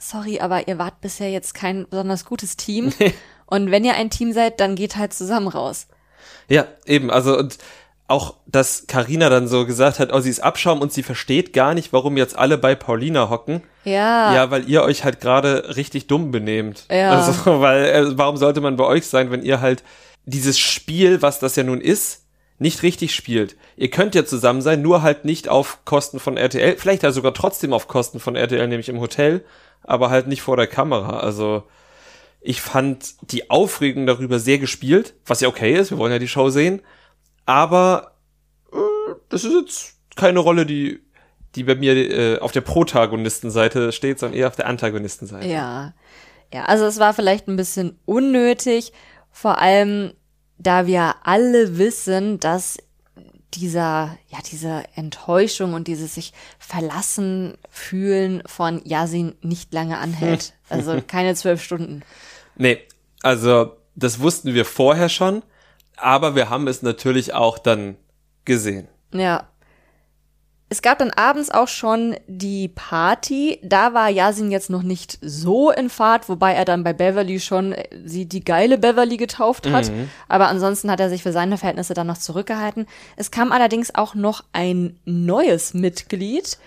[0.00, 2.92] sorry, aber ihr wart bisher jetzt kein besonders gutes Team.
[3.46, 5.86] Und wenn ihr ein Team seid, dann geht halt zusammen raus.
[6.48, 7.58] Ja, eben, also und
[8.08, 11.74] auch, dass Karina dann so gesagt hat, oh, sie ist Abschaum und sie versteht gar
[11.74, 13.62] nicht, warum jetzt alle bei Paulina hocken.
[13.84, 16.84] Ja, Ja, weil ihr euch halt gerade richtig dumm benehmt.
[16.90, 17.10] Ja.
[17.10, 19.82] Also, weil, äh, warum sollte man bei euch sein, wenn ihr halt
[20.24, 22.22] dieses Spiel, was das ja nun ist,
[22.58, 23.56] nicht richtig spielt.
[23.76, 27.34] Ihr könnt ja zusammen sein, nur halt nicht auf Kosten von RTL, vielleicht ja sogar
[27.34, 29.44] trotzdem auf Kosten von RTL, nämlich im Hotel,
[29.82, 31.20] aber halt nicht vor der Kamera.
[31.20, 31.64] Also,
[32.46, 36.28] ich fand die Aufregung darüber sehr gespielt, was ja okay ist, wir wollen ja die
[36.28, 36.82] Show sehen,
[37.44, 38.16] aber
[38.72, 38.76] äh,
[39.28, 41.00] das ist jetzt keine Rolle, die
[41.54, 45.48] die bei mir äh, auf der Protagonistenseite steht, sondern eher auf der Antagonistenseite.
[45.48, 45.94] ja.
[46.54, 48.92] Ja, also es war vielleicht ein bisschen unnötig,
[49.32, 50.12] vor allem
[50.58, 52.78] da wir alle wissen, dass
[53.54, 60.52] dieser, ja, diese Enttäuschung und dieses sich verlassen fühlen von Yasin nicht lange anhält.
[60.68, 62.02] Also keine zwölf Stunden.
[62.56, 62.78] Nee,
[63.22, 65.42] also das wussten wir vorher schon,
[65.96, 67.96] aber wir haben es natürlich auch dann
[68.44, 68.88] gesehen.
[69.12, 69.48] Ja.
[70.68, 73.60] Es gab dann abends auch schon die Party.
[73.62, 77.72] Da war Yasin jetzt noch nicht so in Fahrt, wobei er dann bei Beverly schon
[77.72, 79.90] äh, sie die geile Beverly getauft hat.
[79.90, 80.10] Mhm.
[80.28, 82.86] Aber ansonsten hat er sich für seine Verhältnisse dann noch zurückgehalten.
[83.14, 86.58] Es kam allerdings auch noch ein neues Mitglied.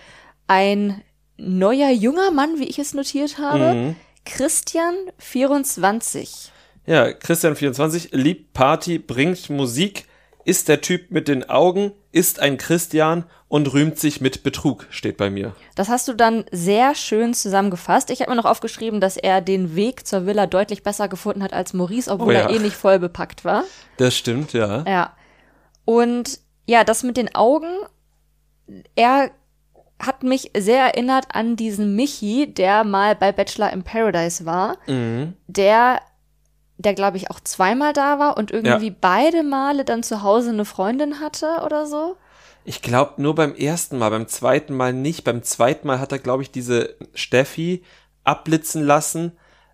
[0.47, 1.01] Ein
[1.35, 3.73] neuer junger Mann, wie ich es notiert habe.
[3.73, 3.95] Mhm.
[4.25, 6.51] Christian 24.
[6.85, 10.05] Ja, Christian 24 liebt Party, bringt Musik,
[10.45, 15.17] ist der Typ mit den Augen, ist ein Christian und rühmt sich mit Betrug, steht
[15.17, 15.55] bei mir.
[15.75, 18.09] Das hast du dann sehr schön zusammengefasst.
[18.09, 21.53] Ich habe mir noch aufgeschrieben, dass er den Weg zur Villa deutlich besser gefunden hat
[21.53, 22.39] als Maurice, obwohl Oh ja.
[22.41, 23.63] er eh nicht voll bepackt war.
[23.97, 24.83] Das stimmt, ja.
[24.87, 25.13] Ja.
[25.85, 27.67] Und ja, das mit den Augen,
[28.95, 29.31] er
[29.99, 35.33] hat mich sehr erinnert an diesen Michi, der mal bei Bachelor in Paradise war, Mhm.
[35.47, 36.01] der,
[36.77, 40.65] der glaube ich auch zweimal da war und irgendwie beide Male dann zu Hause eine
[40.65, 42.15] Freundin hatte oder so.
[42.65, 45.23] Ich glaube nur beim ersten Mal, beim zweiten Mal nicht.
[45.23, 47.83] Beim zweiten Mal hat er, glaube ich, diese Steffi
[48.23, 49.31] abblitzen lassen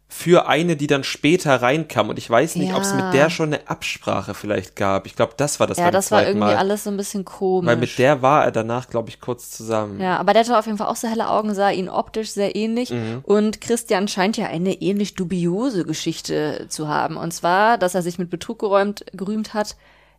[0.08, 2.10] für eine, die dann später reinkam.
[2.10, 3.06] Und ich weiß nicht, ob es Ja.
[3.06, 5.08] mit der schon eine Absprache vielleicht gab.
[5.08, 6.56] Ich glaube, das war das ja, das war irgendwie Mal.
[6.58, 7.68] alles so ein bisschen komisch.
[7.68, 10.00] Weil mit der war er danach, glaube ich, kurz zusammen.
[10.00, 12.56] Ja, aber der hatte auf jeden Fall auch so helle Augen, sah ihn optisch sehr
[12.56, 12.92] ähnlich.
[12.92, 13.22] Mhm.
[13.24, 17.18] Und Christian scheint ja eine ähnlich dubiose Geschichte zu haben.
[17.18, 19.76] Und zwar, dass er sich mit Betrug geräumt, gerühmt hat.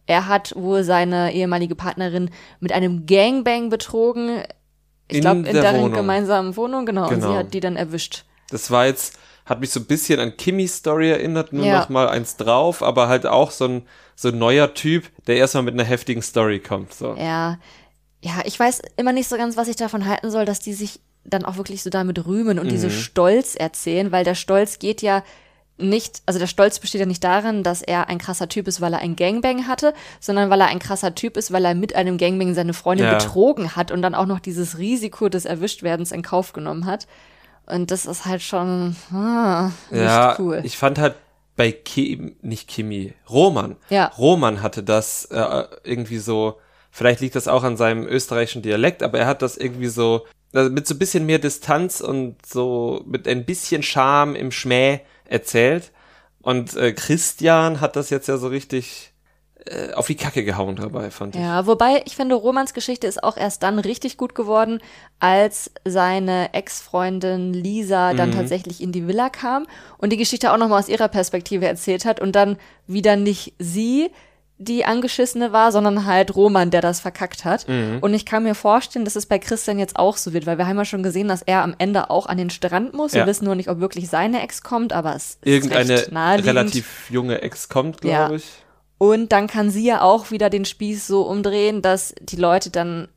[0.06, 4.42] Er hat wohl seine ehemalige Partnerin mit einem Gangbang betrogen.
[5.08, 5.92] Ich In glaube, in der deren Wohnung.
[5.92, 7.04] gemeinsamen Wohnung, genau.
[7.08, 7.30] Und Genau.
[7.32, 8.24] sie hat die dann erwischt.
[8.50, 11.78] Das war jetzt, hat mich so ein bisschen an Kimmys Story erinnert, nur Ja.
[11.80, 13.82] noch mal eins drauf, aber halt auch so ein,
[14.14, 16.92] so ein neuer Typ, der erstmal mit einer heftigen Story kommt.
[16.92, 17.14] So.
[17.16, 17.58] Ja.
[18.22, 21.00] Ja, ich weiß immer nicht so ganz, was ich davon halten soll, dass die sich
[21.24, 22.70] dann auch wirklich so damit rühmen und Mhm.
[22.70, 25.22] diese Stolz erzählen, weil der Stolz geht ja
[25.78, 28.94] nicht, also der Stolz besteht ja nicht darin, dass er ein krasser Typ ist, weil
[28.94, 32.16] er ein Gangbang hatte, sondern weil er ein krasser Typ ist, weil er mit einem
[32.16, 33.14] Gangbang seine Freundin Ja.
[33.18, 37.06] betrogen hat und dann auch noch dieses Risiko des Erwischtwerdens in Kauf genommen hat.
[37.66, 40.60] Und das ist halt schon ah, nicht ja, cool.
[40.62, 41.16] ich fand halt
[41.56, 43.76] bei Kim, nicht Kimi, Roman.
[43.88, 44.12] Ja.
[44.18, 49.18] Roman hatte das äh, irgendwie so, vielleicht liegt das auch an seinem österreichischen Dialekt, aber
[49.18, 53.26] er hat das irgendwie so, also mit so ein bisschen mehr Distanz und so mit
[53.26, 55.92] ein bisschen Charme im Schmäh erzählt.
[56.42, 59.12] Und äh, Christian hat das jetzt ja so richtig
[59.66, 61.40] äh, auf die Kacke gehauen dabei, fand ich.
[61.42, 64.80] Ja, wobei ich finde, Romans Geschichte ist auch erst dann richtig gut geworden,
[65.18, 69.66] als seine Ex-Freundin Lisa dann tatsächlich in die Villa kam
[69.98, 74.10] und die Geschichte auch nochmal aus ihrer Perspektive erzählt hat und dann wieder nicht sie
[74.58, 77.66] die angeschissene war, sondern halt Roman, der das verkackt hat.
[77.68, 80.66] Und ich kann mir vorstellen, dass es bei Christian jetzt auch so wird, weil wir
[80.66, 83.12] haben ja schon gesehen, dass er am Ende auch an den Strand muss.
[83.12, 83.26] Wir Ja.
[83.26, 86.56] wissen nur nicht, ob wirklich seine Ex kommt, aber es ist Irgendeine recht naheliegend.
[86.56, 88.30] relativ junge Ex kommt, glaube Ja.
[88.30, 88.44] ich.
[88.98, 93.08] Und dann kann sie ja auch wieder den Spieß so umdrehen, dass die Leute dann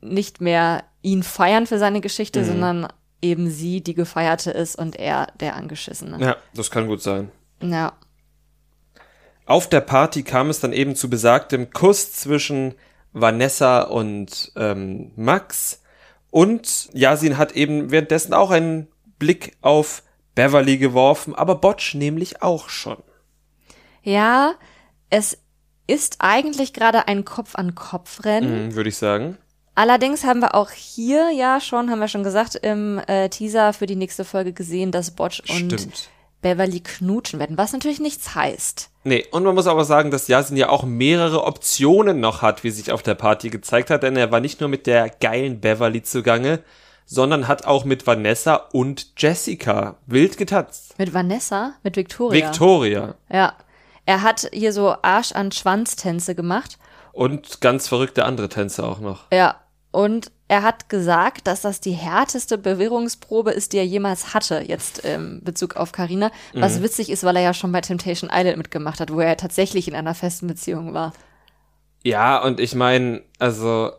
[0.00, 2.88] nicht mehr ihn feiern für seine Geschichte, sondern
[3.22, 6.18] eben sie, die gefeierte ist und er, der angeschissene.
[6.20, 7.30] Ja, das kann gut sein.
[7.60, 7.92] Ja.
[9.46, 12.74] Auf der Party kam es dann eben zu besagtem Kuss zwischen
[13.12, 15.82] Vanessa und ähm, Max.
[16.30, 18.86] Und Yasin hat eben währenddessen auch einen
[19.18, 20.02] Blick auf
[20.34, 22.98] Beverly geworfen, aber Botch nämlich auch schon.
[24.02, 24.54] Ja,
[25.10, 25.38] es
[25.86, 28.68] ist eigentlich gerade ein Kopf-an-Kopf-Rennen.
[28.68, 29.36] Mhm, Würde ich sagen.
[29.74, 33.86] Allerdings haben wir auch hier ja schon, haben wir schon gesagt, im äh, Teaser für
[33.86, 36.10] die nächste Folge gesehen, dass Botch und Stimmt.
[36.42, 38.90] Beverly knutschen werden, was natürlich nichts heißt.
[39.04, 42.70] Nee, und man muss aber sagen, dass Yasin ja auch mehrere Optionen noch hat, wie
[42.70, 46.02] sich auf der Party gezeigt hat, denn er war nicht nur mit der geilen Beverly
[46.02, 46.60] zugange,
[47.06, 50.98] sondern hat auch mit Vanessa und Jessica wild getanzt.
[50.98, 52.46] Mit Vanessa, mit Victoria.
[52.46, 53.14] Victoria.
[53.30, 53.54] Ja.
[54.06, 56.78] Er hat hier so Arsch an Schwanz-Tänze gemacht.
[57.12, 59.24] Und ganz verrückte andere Tänze auch noch.
[59.32, 59.56] Ja.
[59.92, 65.00] Und er hat gesagt, dass das die härteste Bewährungsprobe ist, die er jemals hatte, jetzt
[65.00, 66.30] im Bezug auf Karina.
[66.54, 69.88] Was witzig ist, weil er ja schon bei Temptation Island mitgemacht hat, wo er tatsächlich
[69.88, 71.12] in einer festen Beziehung war.
[72.02, 73.90] Ja, und ich meine, also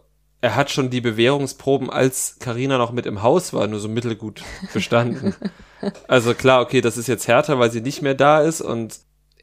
[0.42, 4.42] er hat schon die Bewährungsproben, als Karina noch mit im Haus war, nur so mittelgut
[4.74, 5.36] bestanden.
[6.08, 9.00] also klar, okay, das ist jetzt härter, weil sie nicht mehr da ist und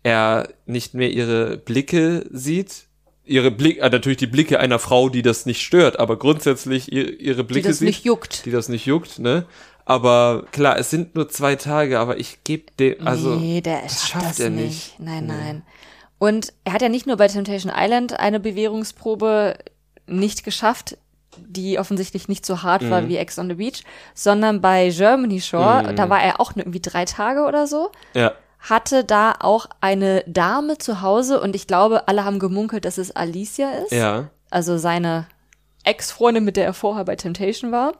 [0.08, 2.84] er nicht mehr ihre Blicke sieht.
[3.24, 7.20] Ihre Blick, äh, natürlich die Blicke einer Frau, die das nicht stört, aber grundsätzlich ihr,
[7.20, 8.46] ihre Die Blicke das sieht, nicht juckt.
[8.46, 9.44] die das nicht juckt, ne?
[9.84, 14.08] Aber klar, es sind nur zwei Tage, aber ich gebe dem, also nee, der das
[14.08, 14.64] schafft, das er nicht.
[14.66, 15.00] nicht.
[15.00, 15.62] Nein, nein.
[16.18, 19.56] Und er hat ja nicht nur bei Temptation Island eine Bewährungsprobe
[20.06, 20.96] nicht geschafft,
[21.38, 22.90] die offensichtlich nicht so hart Mhm.
[22.90, 23.82] war wie Ex on the Beach,
[24.14, 27.90] sondern bei Germany Shore, da war er auch nur irgendwie drei Tage oder so.
[28.14, 32.98] ja, hatte da auch eine Dame zu Hause und ich glaube, alle haben gemunkelt, dass
[32.98, 33.92] es Alicia ist.
[33.92, 34.30] ja.
[34.50, 35.26] Also seine
[35.84, 37.92] Ex-Freundin, mit der er vorher bei Temptation war.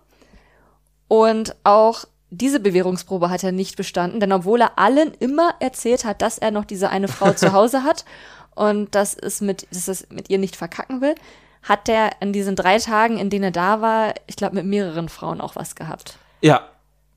[1.08, 6.20] Und auch diese Bewährungsprobe hat er nicht bestanden, denn obwohl er allen immer erzählt hat,
[6.22, 8.04] dass er noch diese eine Frau zu Hause hat
[8.54, 11.14] und dass es mit, dass es mit ihr nicht verkacken will,
[11.62, 15.08] hat er in diesen drei Tagen, in denen er da war, ich glaube, mit mehreren
[15.08, 16.18] Frauen auch was gehabt.
[16.40, 16.68] Ja,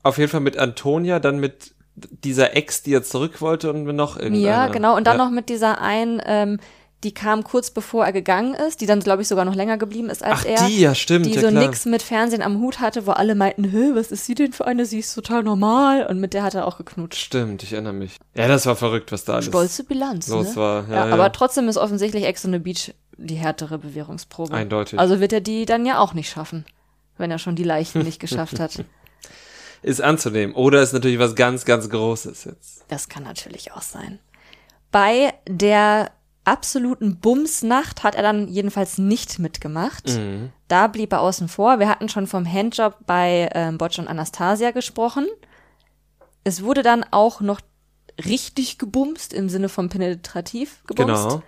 [0.02, 4.16] auf jeden Fall mit Antonia, dann mit dieser Ex, die er zurück wollte und noch
[4.16, 4.46] irgendeiner.
[4.46, 4.96] Ja, genau.
[4.96, 5.24] Und dann ja.
[5.24, 6.58] noch mit dieser einen, ähm,
[7.04, 10.08] die kam kurz bevor er gegangen ist, die dann, glaube ich, sogar noch länger geblieben
[10.08, 10.66] ist als Ach, er.
[10.68, 11.66] die, ja, stimmt, Die ja, so klar.
[11.66, 14.66] nix mit Fernsehen am Hut hatte, wo alle meinten, Hö, was ist sie denn für
[14.66, 14.86] eine?
[14.86, 16.06] Sie ist total normal.
[16.06, 17.20] Und mit der hat er auch geknutscht.
[17.20, 18.18] Stimmt, ich erinnere mich.
[18.34, 20.56] Ja, das war verrückt, was da alles Stolze Bilanz, los ne?
[20.56, 20.88] war.
[20.88, 21.14] Ja, Ja, ja.
[21.14, 24.54] aber trotzdem ist offensichtlich Ex on the Beach die härtere Bewährungsprobe.
[24.54, 24.98] Eindeutig.
[24.98, 26.64] Also wird er die dann ja auch nicht schaffen,
[27.18, 28.84] wenn er schon die leichten nicht geschafft hat.
[29.82, 30.54] Ist anzunehmen.
[30.54, 32.84] Oder ist natürlich was ganz, ganz Großes jetzt.
[32.88, 34.20] Das kann natürlich auch sein.
[34.90, 36.12] Bei der
[36.44, 40.08] absoluten Bumsnacht hat er dann jedenfalls nicht mitgemacht.
[40.08, 40.52] Mhm.
[40.68, 41.78] Da blieb er außen vor.
[41.78, 45.26] Wir hatten schon vom Handjob bei ähm, Botsch und Anastasia gesprochen.
[46.44, 47.60] Es wurde dann auch noch
[48.24, 51.28] richtig gebumst im Sinne von penetrativ gebumst.
[51.28, 51.42] Genau.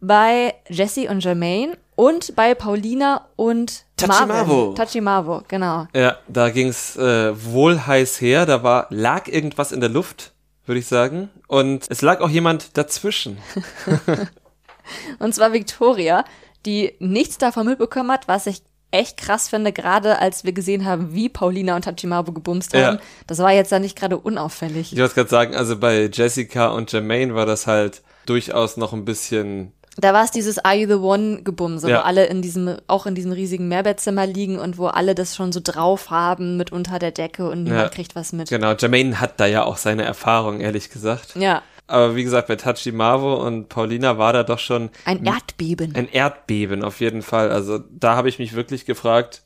[0.00, 4.74] Bei Jesse und Jermaine und bei Paulina und Tachimavo.
[4.74, 5.86] Tachimavo, genau.
[5.94, 8.46] Ja, da ging's äh, wohl heiß her.
[8.46, 10.32] Da war, lag irgendwas in der Luft,
[10.66, 11.30] würde ich sagen.
[11.46, 13.38] Und es lag auch jemand dazwischen.
[15.18, 16.24] Und zwar Victoria,
[16.66, 21.14] die nichts davon mitbekommen hat, was ich echt krass finde, gerade als wir gesehen haben,
[21.14, 22.96] wie Paulina und Tachimabo gebumst haben.
[22.96, 23.02] Ja.
[23.26, 24.92] Das war jetzt da nicht gerade unauffällig.
[24.92, 29.04] Ich wollte gerade sagen, also bei Jessica und Jermaine war das halt durchaus noch ein
[29.04, 29.72] bisschen.
[29.96, 31.98] Da war es dieses Are You the One gebumse, Ja.
[31.98, 35.52] wo alle in diesem, auch in diesem riesigen Mehrbettzimmer liegen und wo alle das schon
[35.52, 37.88] so drauf haben mit unter der Decke und niemand Ja.
[37.90, 38.48] kriegt was mit.
[38.48, 41.36] Genau, Jermaine hat da ja auch seine Erfahrung, ehrlich gesagt.
[41.36, 45.94] Ja, Aber wie gesagt, bei Tachimavo und Paulina war da doch schon ein Erdbeben.
[45.94, 47.52] ein Erdbeben auf jeden Fall.
[47.52, 49.42] Also da habe ich mich wirklich gefragt,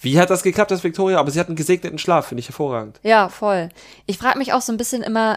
[0.00, 1.20] wie hat das geklappt, das Victoria?
[1.20, 2.98] Aber sie hat einen gesegneten Schlaf, finde ich hervorragend.
[3.04, 3.68] Ja, voll.
[4.06, 5.36] Ich frage mich auch so ein bisschen immer,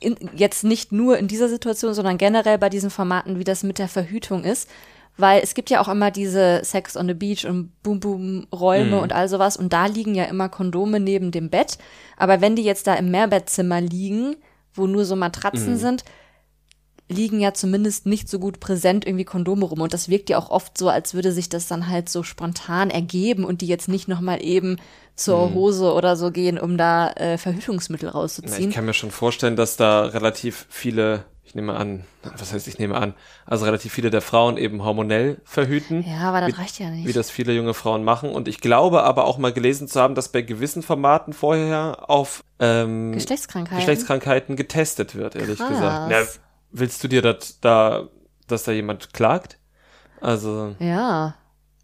[0.00, 3.78] in, jetzt nicht nur in dieser Situation, sondern generell bei diesen Formaten, wie das mit
[3.78, 4.68] der Verhütung ist.
[5.18, 9.00] Weil es gibt ja auch immer diese Sex on the Beach und Boom Boom Räume
[9.00, 11.78] und all sowas und da liegen ja immer Kondome neben dem Bett.
[12.18, 14.36] Aber wenn die jetzt da im Mehrbettzimmer liegen,
[14.74, 16.04] wo nur so Matratzen sind,
[17.08, 19.80] liegen ja zumindest nicht so gut präsent irgendwie Kondome rum.
[19.80, 22.90] Und das wirkt ja auch oft so, als würde sich das dann halt so spontan
[22.90, 24.78] ergeben und die jetzt nicht nochmal eben
[25.14, 28.68] zur Hose oder so gehen, um da äh, Verhütungsmittel Na, rauszuziehen.
[28.68, 32.04] ich kann mir schon vorstellen, dass da relativ viele, ich nehme an,
[32.36, 33.14] was heißt ich nehme an,
[33.46, 36.04] also relativ viele der Frauen eben hormonell verhüten.
[36.06, 37.06] Ja, aber das wie, reicht ja nicht.
[37.06, 38.28] Wie das viele junge Frauen machen.
[38.28, 42.44] Und ich glaube aber auch mal gelesen zu haben, dass bei gewissen Formaten vorher auf
[42.58, 43.78] ähm, Geschlechtskrankheiten.
[43.78, 45.68] Geschlechtskrankheiten getestet wird, ehrlich Krass.
[45.70, 46.10] gesagt.
[46.10, 46.45] Na,
[46.78, 48.08] willst du dir das da,
[48.46, 49.58] dass da jemand klagt?
[50.20, 51.34] Also, ja.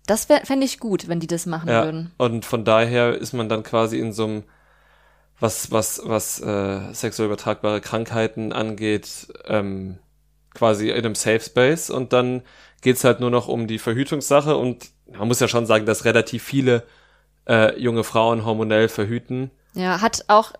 [0.06, 1.84] Das fände ich gut, wenn die das machen ja.
[1.84, 2.10] würden.
[2.18, 4.44] Und von daher ist man dann quasi in so einem,
[5.38, 9.98] was, was, was äh, sexuell übertragbare Krankheiten angeht, ähm,
[10.54, 12.42] quasi in einem Safe Space und dann
[12.80, 16.42] geht's halt nur noch um die Verhütungssache und man muss ja schon sagen, dass relativ
[16.42, 16.84] viele
[17.48, 19.50] äh, junge Frauen hormonell verhüten.
[19.74, 20.52] Ja, hat auch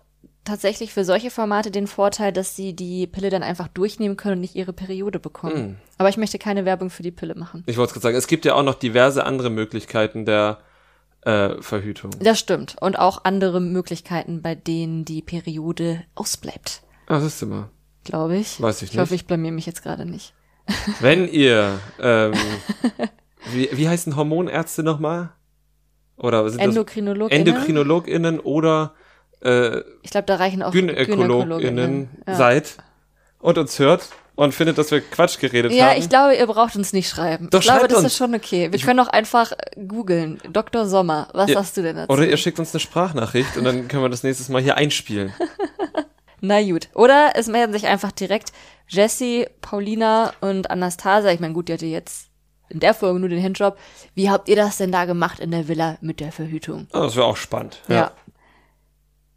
[0.45, 4.41] tatsächlich für solche Formate den Vorteil, dass sie die Pille dann einfach durchnehmen können und
[4.41, 5.55] nicht ihre Periode bekommen.
[5.55, 5.75] Hm.
[5.97, 7.63] Aber ich möchte keine Werbung für die Pille machen.
[7.65, 10.59] Ich wollte gerade sagen, es gibt ja auch noch diverse andere Möglichkeiten der
[11.21, 12.11] äh, Verhütung.
[12.19, 12.75] Das stimmt.
[12.81, 17.69] Und auch andere Möglichkeiten, bei denen die Periode ausbleibt, Ah, das ist immer.
[18.03, 18.61] glaube ich.
[18.61, 19.21] Weiß ich Ich hoffe, nicht.
[19.23, 20.33] ich blamier mich jetzt gerade nicht.
[21.01, 22.33] Wenn ihr, ähm,
[23.51, 25.31] wie, wie heißen Hormonärzte nochmal?
[26.17, 27.43] Oder sind Endokrinologinnen?
[27.45, 28.93] das EndokrinologInnen oder
[29.43, 32.35] äh, Ich glaube, da reichen auch GynäkologInnen Ja.
[32.35, 32.75] seid
[33.39, 35.99] und uns hört und findet, dass wir Quatsch geredet Ja, haben?
[35.99, 37.49] ich glaube, ihr braucht uns nicht schreiben.
[37.51, 38.07] Doch, ich glaube, das uns.
[38.07, 38.71] ist schon okay.
[38.71, 39.51] Wir können auch einfach
[39.87, 40.39] googeln.
[40.51, 40.85] Dr.
[40.87, 41.55] Sommer, was Ja.
[41.59, 42.11] sagst du denn dazu?
[42.13, 45.33] oder ihr schickt uns eine Sprachnachricht und dann können wir das nächstes Mal hier einspielen.
[46.41, 46.89] Na gut.
[46.93, 48.51] Oder es melden sich einfach direkt
[48.89, 51.31] Jessie, Paulina und Anastasia.
[51.31, 52.27] Ich meine, gut, die hatte jetzt
[52.69, 53.77] in der Folge nur den Handjob.
[54.13, 56.87] Wie habt ihr das denn da gemacht in der Villa mit der Verhütung?
[56.91, 57.79] Ah, das wäre auch spannend.
[57.87, 58.11] Ja.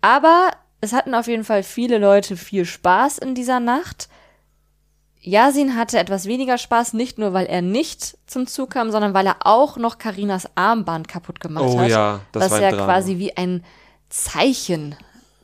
[0.07, 4.09] Aber es hatten auf jeden Fall viele Leute viel Spaß in dieser Nacht.
[5.21, 9.27] Yasin hatte etwas weniger Spaß, nicht nur weil er nicht zum Zug kam, sondern weil
[9.27, 11.89] er auch noch Karinas Armband kaputt gemacht Oh hat.
[11.89, 12.85] ja, das was war ja Drama.
[12.85, 13.65] quasi wie ein
[14.09, 14.95] Zeichen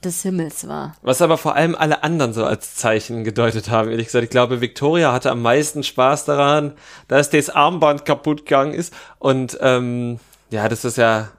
[0.04, 0.94] des Himmels war.
[1.02, 4.22] Was aber vor allem alle anderen so als Zeichen gedeutet haben, ehrlich gesagt.
[4.22, 6.74] Ich glaube, Victoria hatte am meisten Spaß daran,
[7.08, 8.94] dass das Armband kaputt gegangen ist.
[9.18, 10.20] Und ähm,
[10.50, 11.30] ja, das ist ja,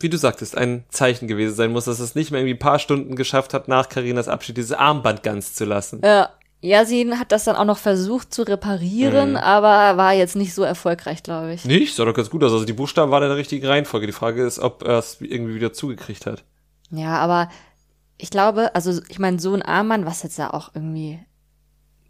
[0.00, 2.78] wie du sagtest, ein Zeichen gewesen sein muss, dass es nicht mehr irgendwie ein paar
[2.78, 6.00] Stunden geschafft hat, nach Karinas Abschied dieses Armband ganz zu lassen.
[6.04, 6.30] Ja,
[6.62, 9.36] Ja, sie hat das dann auch noch versucht zu reparieren, Mhm.
[9.36, 11.64] aber war jetzt nicht so erfolgreich, glaube ich.
[11.66, 11.94] Nicht?
[11.94, 12.50] Sah doch ganz gut aus.
[12.52, 14.06] Also die Buchstaben waren in der richtigen Reihenfolge.
[14.06, 16.44] Die Frage ist, ob er es irgendwie wieder zugekriegt hat.
[16.90, 17.50] Ja, aber
[18.16, 21.20] ich glaube, also ich meine, so ein Armband, was jetzt ja auch irgendwie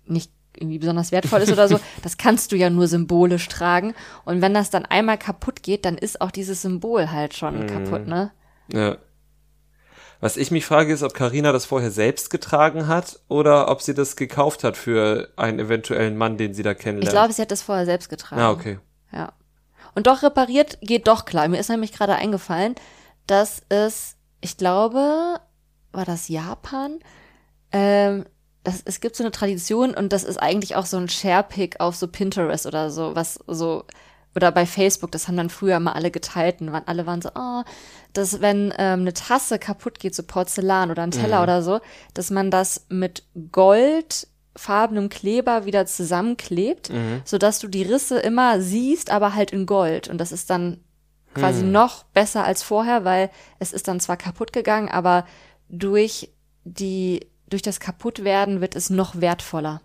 [0.07, 3.95] nicht irgendwie besonders wertvoll ist oder so, das kannst du ja nur symbolisch tragen.
[4.25, 8.07] Und wenn das dann einmal kaputt geht, dann ist auch dieses Symbol halt schon kaputt,
[8.07, 8.31] ne?
[8.73, 8.97] Ja.
[10.21, 13.93] Was ich mich frage, ist, ob Karina das vorher selbst getragen hat oder ob sie
[13.93, 17.13] das gekauft hat für einen eventuellen Mann, den sie da Ich kennenlernt.
[17.13, 18.41] glaube, sie hat das vorher selbst getragen.
[18.41, 18.79] Ah, okay.
[19.13, 19.33] Ja.
[19.95, 21.49] Und doch repariert geht doch klar.
[21.49, 22.75] Mir ist nämlich gerade eingefallen,
[23.27, 25.39] dass es, ich glaube,
[25.93, 26.99] war das Japan?
[27.73, 28.25] Ähm,
[28.67, 31.95] das, es gibt so eine Tradition und das ist eigentlich auch so ein Sharepick auf
[31.95, 33.85] so Pinterest oder so, was so,
[34.35, 37.31] oder bei Facebook, das haben dann früher mal alle geteilt und waren, alle waren so,
[37.37, 37.63] oh,
[38.13, 41.81] dass wenn ähm, eine Tasse kaputt geht, so Porzellan oder ein Teller oder so,
[42.13, 46.91] dass man das mit goldfarbenem Kleber wieder zusammenklebt,
[47.25, 50.09] sodass du die Risse immer siehst, aber halt in Gold.
[50.09, 50.81] Und das ist dann
[51.35, 55.25] quasi noch besser als vorher, weil es ist dann zwar kaputt gegangen, aber
[55.69, 56.33] durch
[56.65, 59.81] die, durch das Kaputtwerden wird es noch wertvoller.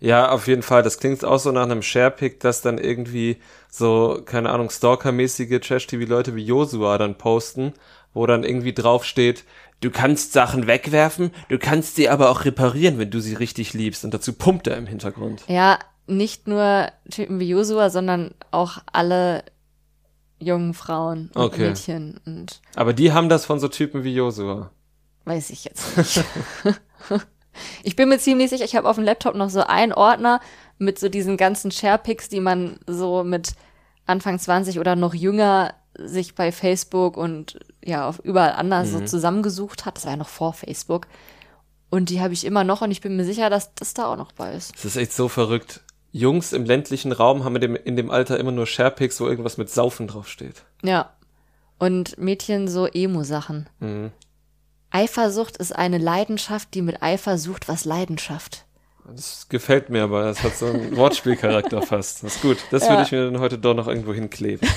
[0.00, 0.82] Ja, auf jeden Fall.
[0.82, 3.38] Das klingt auch so nach einem Sharepick, dass dann irgendwie
[3.70, 7.72] so, keine Ahnung, Stalker-mäßige Trash-TV-Leute wie Josua dann posten,
[8.14, 9.44] wo dann irgendwie draufsteht,
[9.80, 14.04] du kannst Sachen wegwerfen, du kannst sie aber auch reparieren, wenn du sie richtig liebst.
[14.04, 15.44] Und dazu pumpt er im Hintergrund.
[15.48, 19.44] Ja, nicht nur Typen wie Josua, sondern auch alle
[20.38, 21.68] jungen Frauen und Okay.
[21.68, 24.70] Mädchen und Aber die haben das von so Typen wie Josua.
[25.28, 26.24] Weiß ich jetzt nicht.
[27.82, 30.40] ich bin mir ziemlich sicher, ich habe auf dem Laptop noch so einen Ordner
[30.78, 33.52] mit so diesen ganzen Sharepics, die man so mit
[34.06, 39.84] Anfang 20 oder noch jünger sich bei Facebook und ja, auf überall anders so zusammengesucht
[39.84, 39.96] hat.
[39.96, 41.08] Das war ja noch vor Facebook.
[41.90, 44.16] Und die habe ich immer noch und ich bin mir sicher, dass das da auch
[44.16, 44.74] noch bei ist.
[44.74, 45.80] Das ist echt so verrückt.
[46.12, 49.58] Jungs im ländlichen Raum haben in dem, in dem Alter immer nur Sharepics, wo irgendwas
[49.58, 50.64] mit Saufen draufsteht.
[50.82, 51.10] Ja.
[51.78, 53.68] Und Mädchen so Emo-Sachen.
[53.80, 54.12] Mhm.
[54.90, 58.64] Eifersucht ist eine Leidenschaft, die mit Eifer sucht, was Leidenschaft.
[59.06, 62.22] Das gefällt mir, aber es hat so einen Wortspielcharakter fast.
[62.22, 62.58] Das ist gut.
[62.70, 62.90] Das Ja.
[62.90, 64.68] würde ich mir dann heute doch noch irgendwo hinkleben.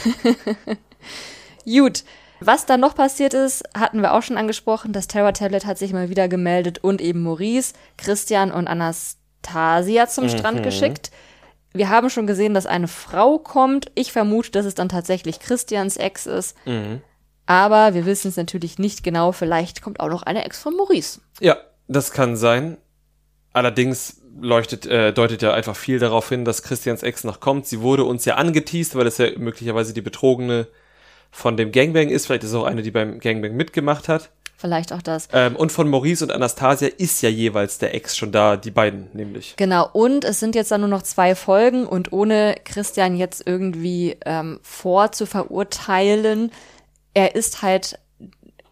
[1.66, 2.04] Gut.
[2.40, 4.94] Was dann noch passiert ist, hatten wir auch schon angesprochen.
[4.94, 10.28] Das Terror Tablet hat sich mal wieder gemeldet und eben Maurice, Christian und Anastasia zum
[10.28, 11.12] Strand geschickt.
[11.74, 13.92] Wir haben schon gesehen, dass eine Frau kommt.
[13.96, 16.56] Ich vermute, dass es dann tatsächlich Christians Ex ist.
[17.52, 19.34] Aber wir wissen es natürlich nicht genau.
[19.34, 21.20] Vielleicht kommt auch noch eine Ex von Maurice.
[21.42, 21.58] Ja,
[21.90, 22.78] das kann sein.
[23.52, 27.68] Allerdings leuchtet, äh, deutet ja einfach viel darauf hin, dass Christians Ex noch kommt.
[27.68, 30.68] Sie wurde uns ja angeteased, weil es ja möglicherweise die Betrogene
[31.30, 32.28] von dem Gangbang ist.
[32.28, 34.30] Vielleicht ist es auch eine, die beim Gangbang mitgemacht hat.
[34.56, 35.28] Vielleicht auch das.
[35.34, 39.10] Ähm, und von Maurice und Anastasia ist ja jeweils der Ex schon da, die beiden
[39.12, 39.56] nämlich.
[39.58, 44.16] Genau, und es sind jetzt dann nur noch zwei Folgen und ohne Christian jetzt irgendwie
[44.26, 46.54] ähm, vorzuverurteilen,
[47.14, 48.00] er ist halt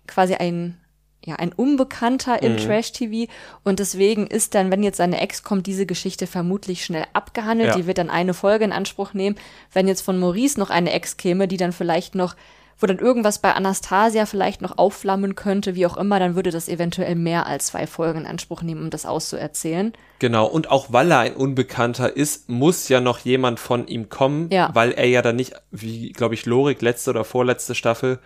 [0.08, 0.78] quasi ein,
[1.24, 3.32] ja, ein Unbekannter im Trash-TV
[3.64, 7.70] und deswegen ist dann, wenn jetzt seine Ex kommt, diese Geschichte vermutlich schnell abgehandelt.
[7.70, 7.76] Ja.
[7.76, 9.36] Die wird dann eine Folge in Anspruch nehmen.
[9.74, 12.36] Wenn jetzt von Maurice noch eine Ex käme, die dann vielleicht noch
[12.80, 16.70] wo dann irgendwas bei Anastasia vielleicht noch aufflammen könnte, wie auch immer, dann würde das
[16.70, 19.94] eventuell mehr als zwei Folgen in Anspruch nehmen, um das auszuerzählen.
[20.20, 24.50] Genau, und auch weil er ein Unbekannter ist, muss ja noch jemand von ihm kommen,
[24.52, 24.70] Ja.
[24.74, 28.20] weil er ja dann nicht, wie glaube ich, Lorik letzte oder vorletzte Staffel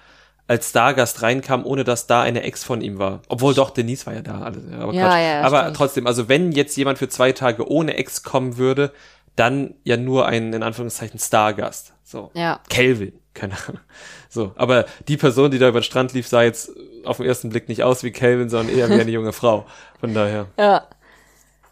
[0.45, 3.21] als Stargast reinkam, ohne dass da eine Ex von ihm war.
[3.29, 4.51] Obwohl doch, Denise war ja da.
[4.71, 5.77] Ja, aber Ja, ja, aber stimmt.
[5.77, 8.91] trotzdem, also wenn jetzt jemand für zwei Tage ohne Ex kommen würde,
[9.37, 11.93] dann ja nur ein, in Anführungszeichen, Stargast.
[12.03, 12.29] So.
[12.33, 12.59] Ja.
[12.69, 13.81] Kelvin, keine Ahnung.
[14.29, 16.71] So, aber die Person, die da über den Strand lief, sah jetzt
[17.03, 19.65] auf den ersten Blick nicht aus wie Kelvin, sondern eher wie eine junge Frau.
[19.99, 20.47] Von daher.
[20.59, 20.87] Ja.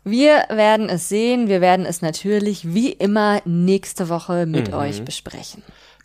[0.04, 1.47] Wir werden es sehen.
[1.47, 4.74] Wir werden es natürlich wie immer nächste Woche mit Mhm.
[4.78, 5.62] euch besprechen.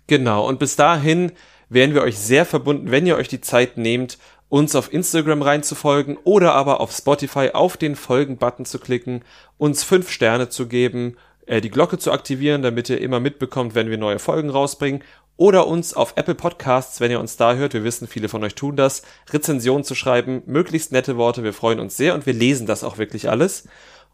[0.06, 1.32] Genau, und bis dahin
[1.70, 6.18] wären wir euch sehr verbunden, wenn ihr euch die Zeit nehmt, uns auf Instagram reinzufolgen
[6.24, 9.22] oder aber auf Spotify auf den Folgen-Button zu klicken,
[9.58, 11.16] uns fünf Sterne zu geben,
[11.46, 15.02] äh, die Glocke zu aktivieren, damit ihr immer mitbekommt, wenn wir neue Folgen rausbringen
[15.36, 18.54] oder uns auf Apple Podcasts, wenn ihr uns da hört, wir wissen, viele von euch
[18.54, 22.66] tun das, Rezensionen zu schreiben, möglichst nette Worte, wir freuen uns sehr und wir lesen
[22.66, 23.68] das auch wirklich alles.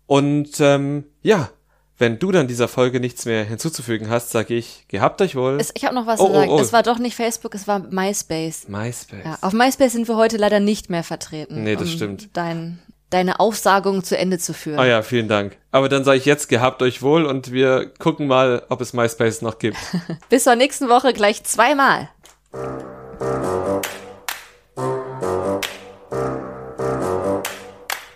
[0.07, 1.51] Und ähm, ja,
[1.99, 5.59] wenn du dann dieser Folge nichts mehr hinzuzufügen hast, sage ich, gehabt euch wohl.
[5.61, 6.51] Es, ich habe noch was Oh, zu sagen.
[6.51, 6.61] oh, oh.
[6.61, 8.66] Es war doch nicht Facebook, es war MySpace.
[8.66, 9.24] MySpace.
[9.24, 11.62] Ja, auf MySpace sind wir heute leider nicht mehr vertreten.
[11.62, 12.30] Nee, das um stimmt.
[12.36, 12.80] Dein,
[13.12, 14.78] deine Aufsagung zu Ende zu führen.
[14.78, 15.56] Ah ja, vielen Dank.
[15.70, 19.42] Aber dann sage ich jetzt, gehabt euch wohl und wir gucken mal, ob es MySpace
[19.42, 19.76] noch gibt.
[20.28, 22.08] Bis zur nächsten Woche gleich zweimal.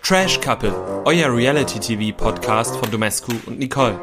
[0.02, 0.72] Trash Couple,
[1.04, 3.98] euer Reality-TV-Podcast von Domescu und Nicole.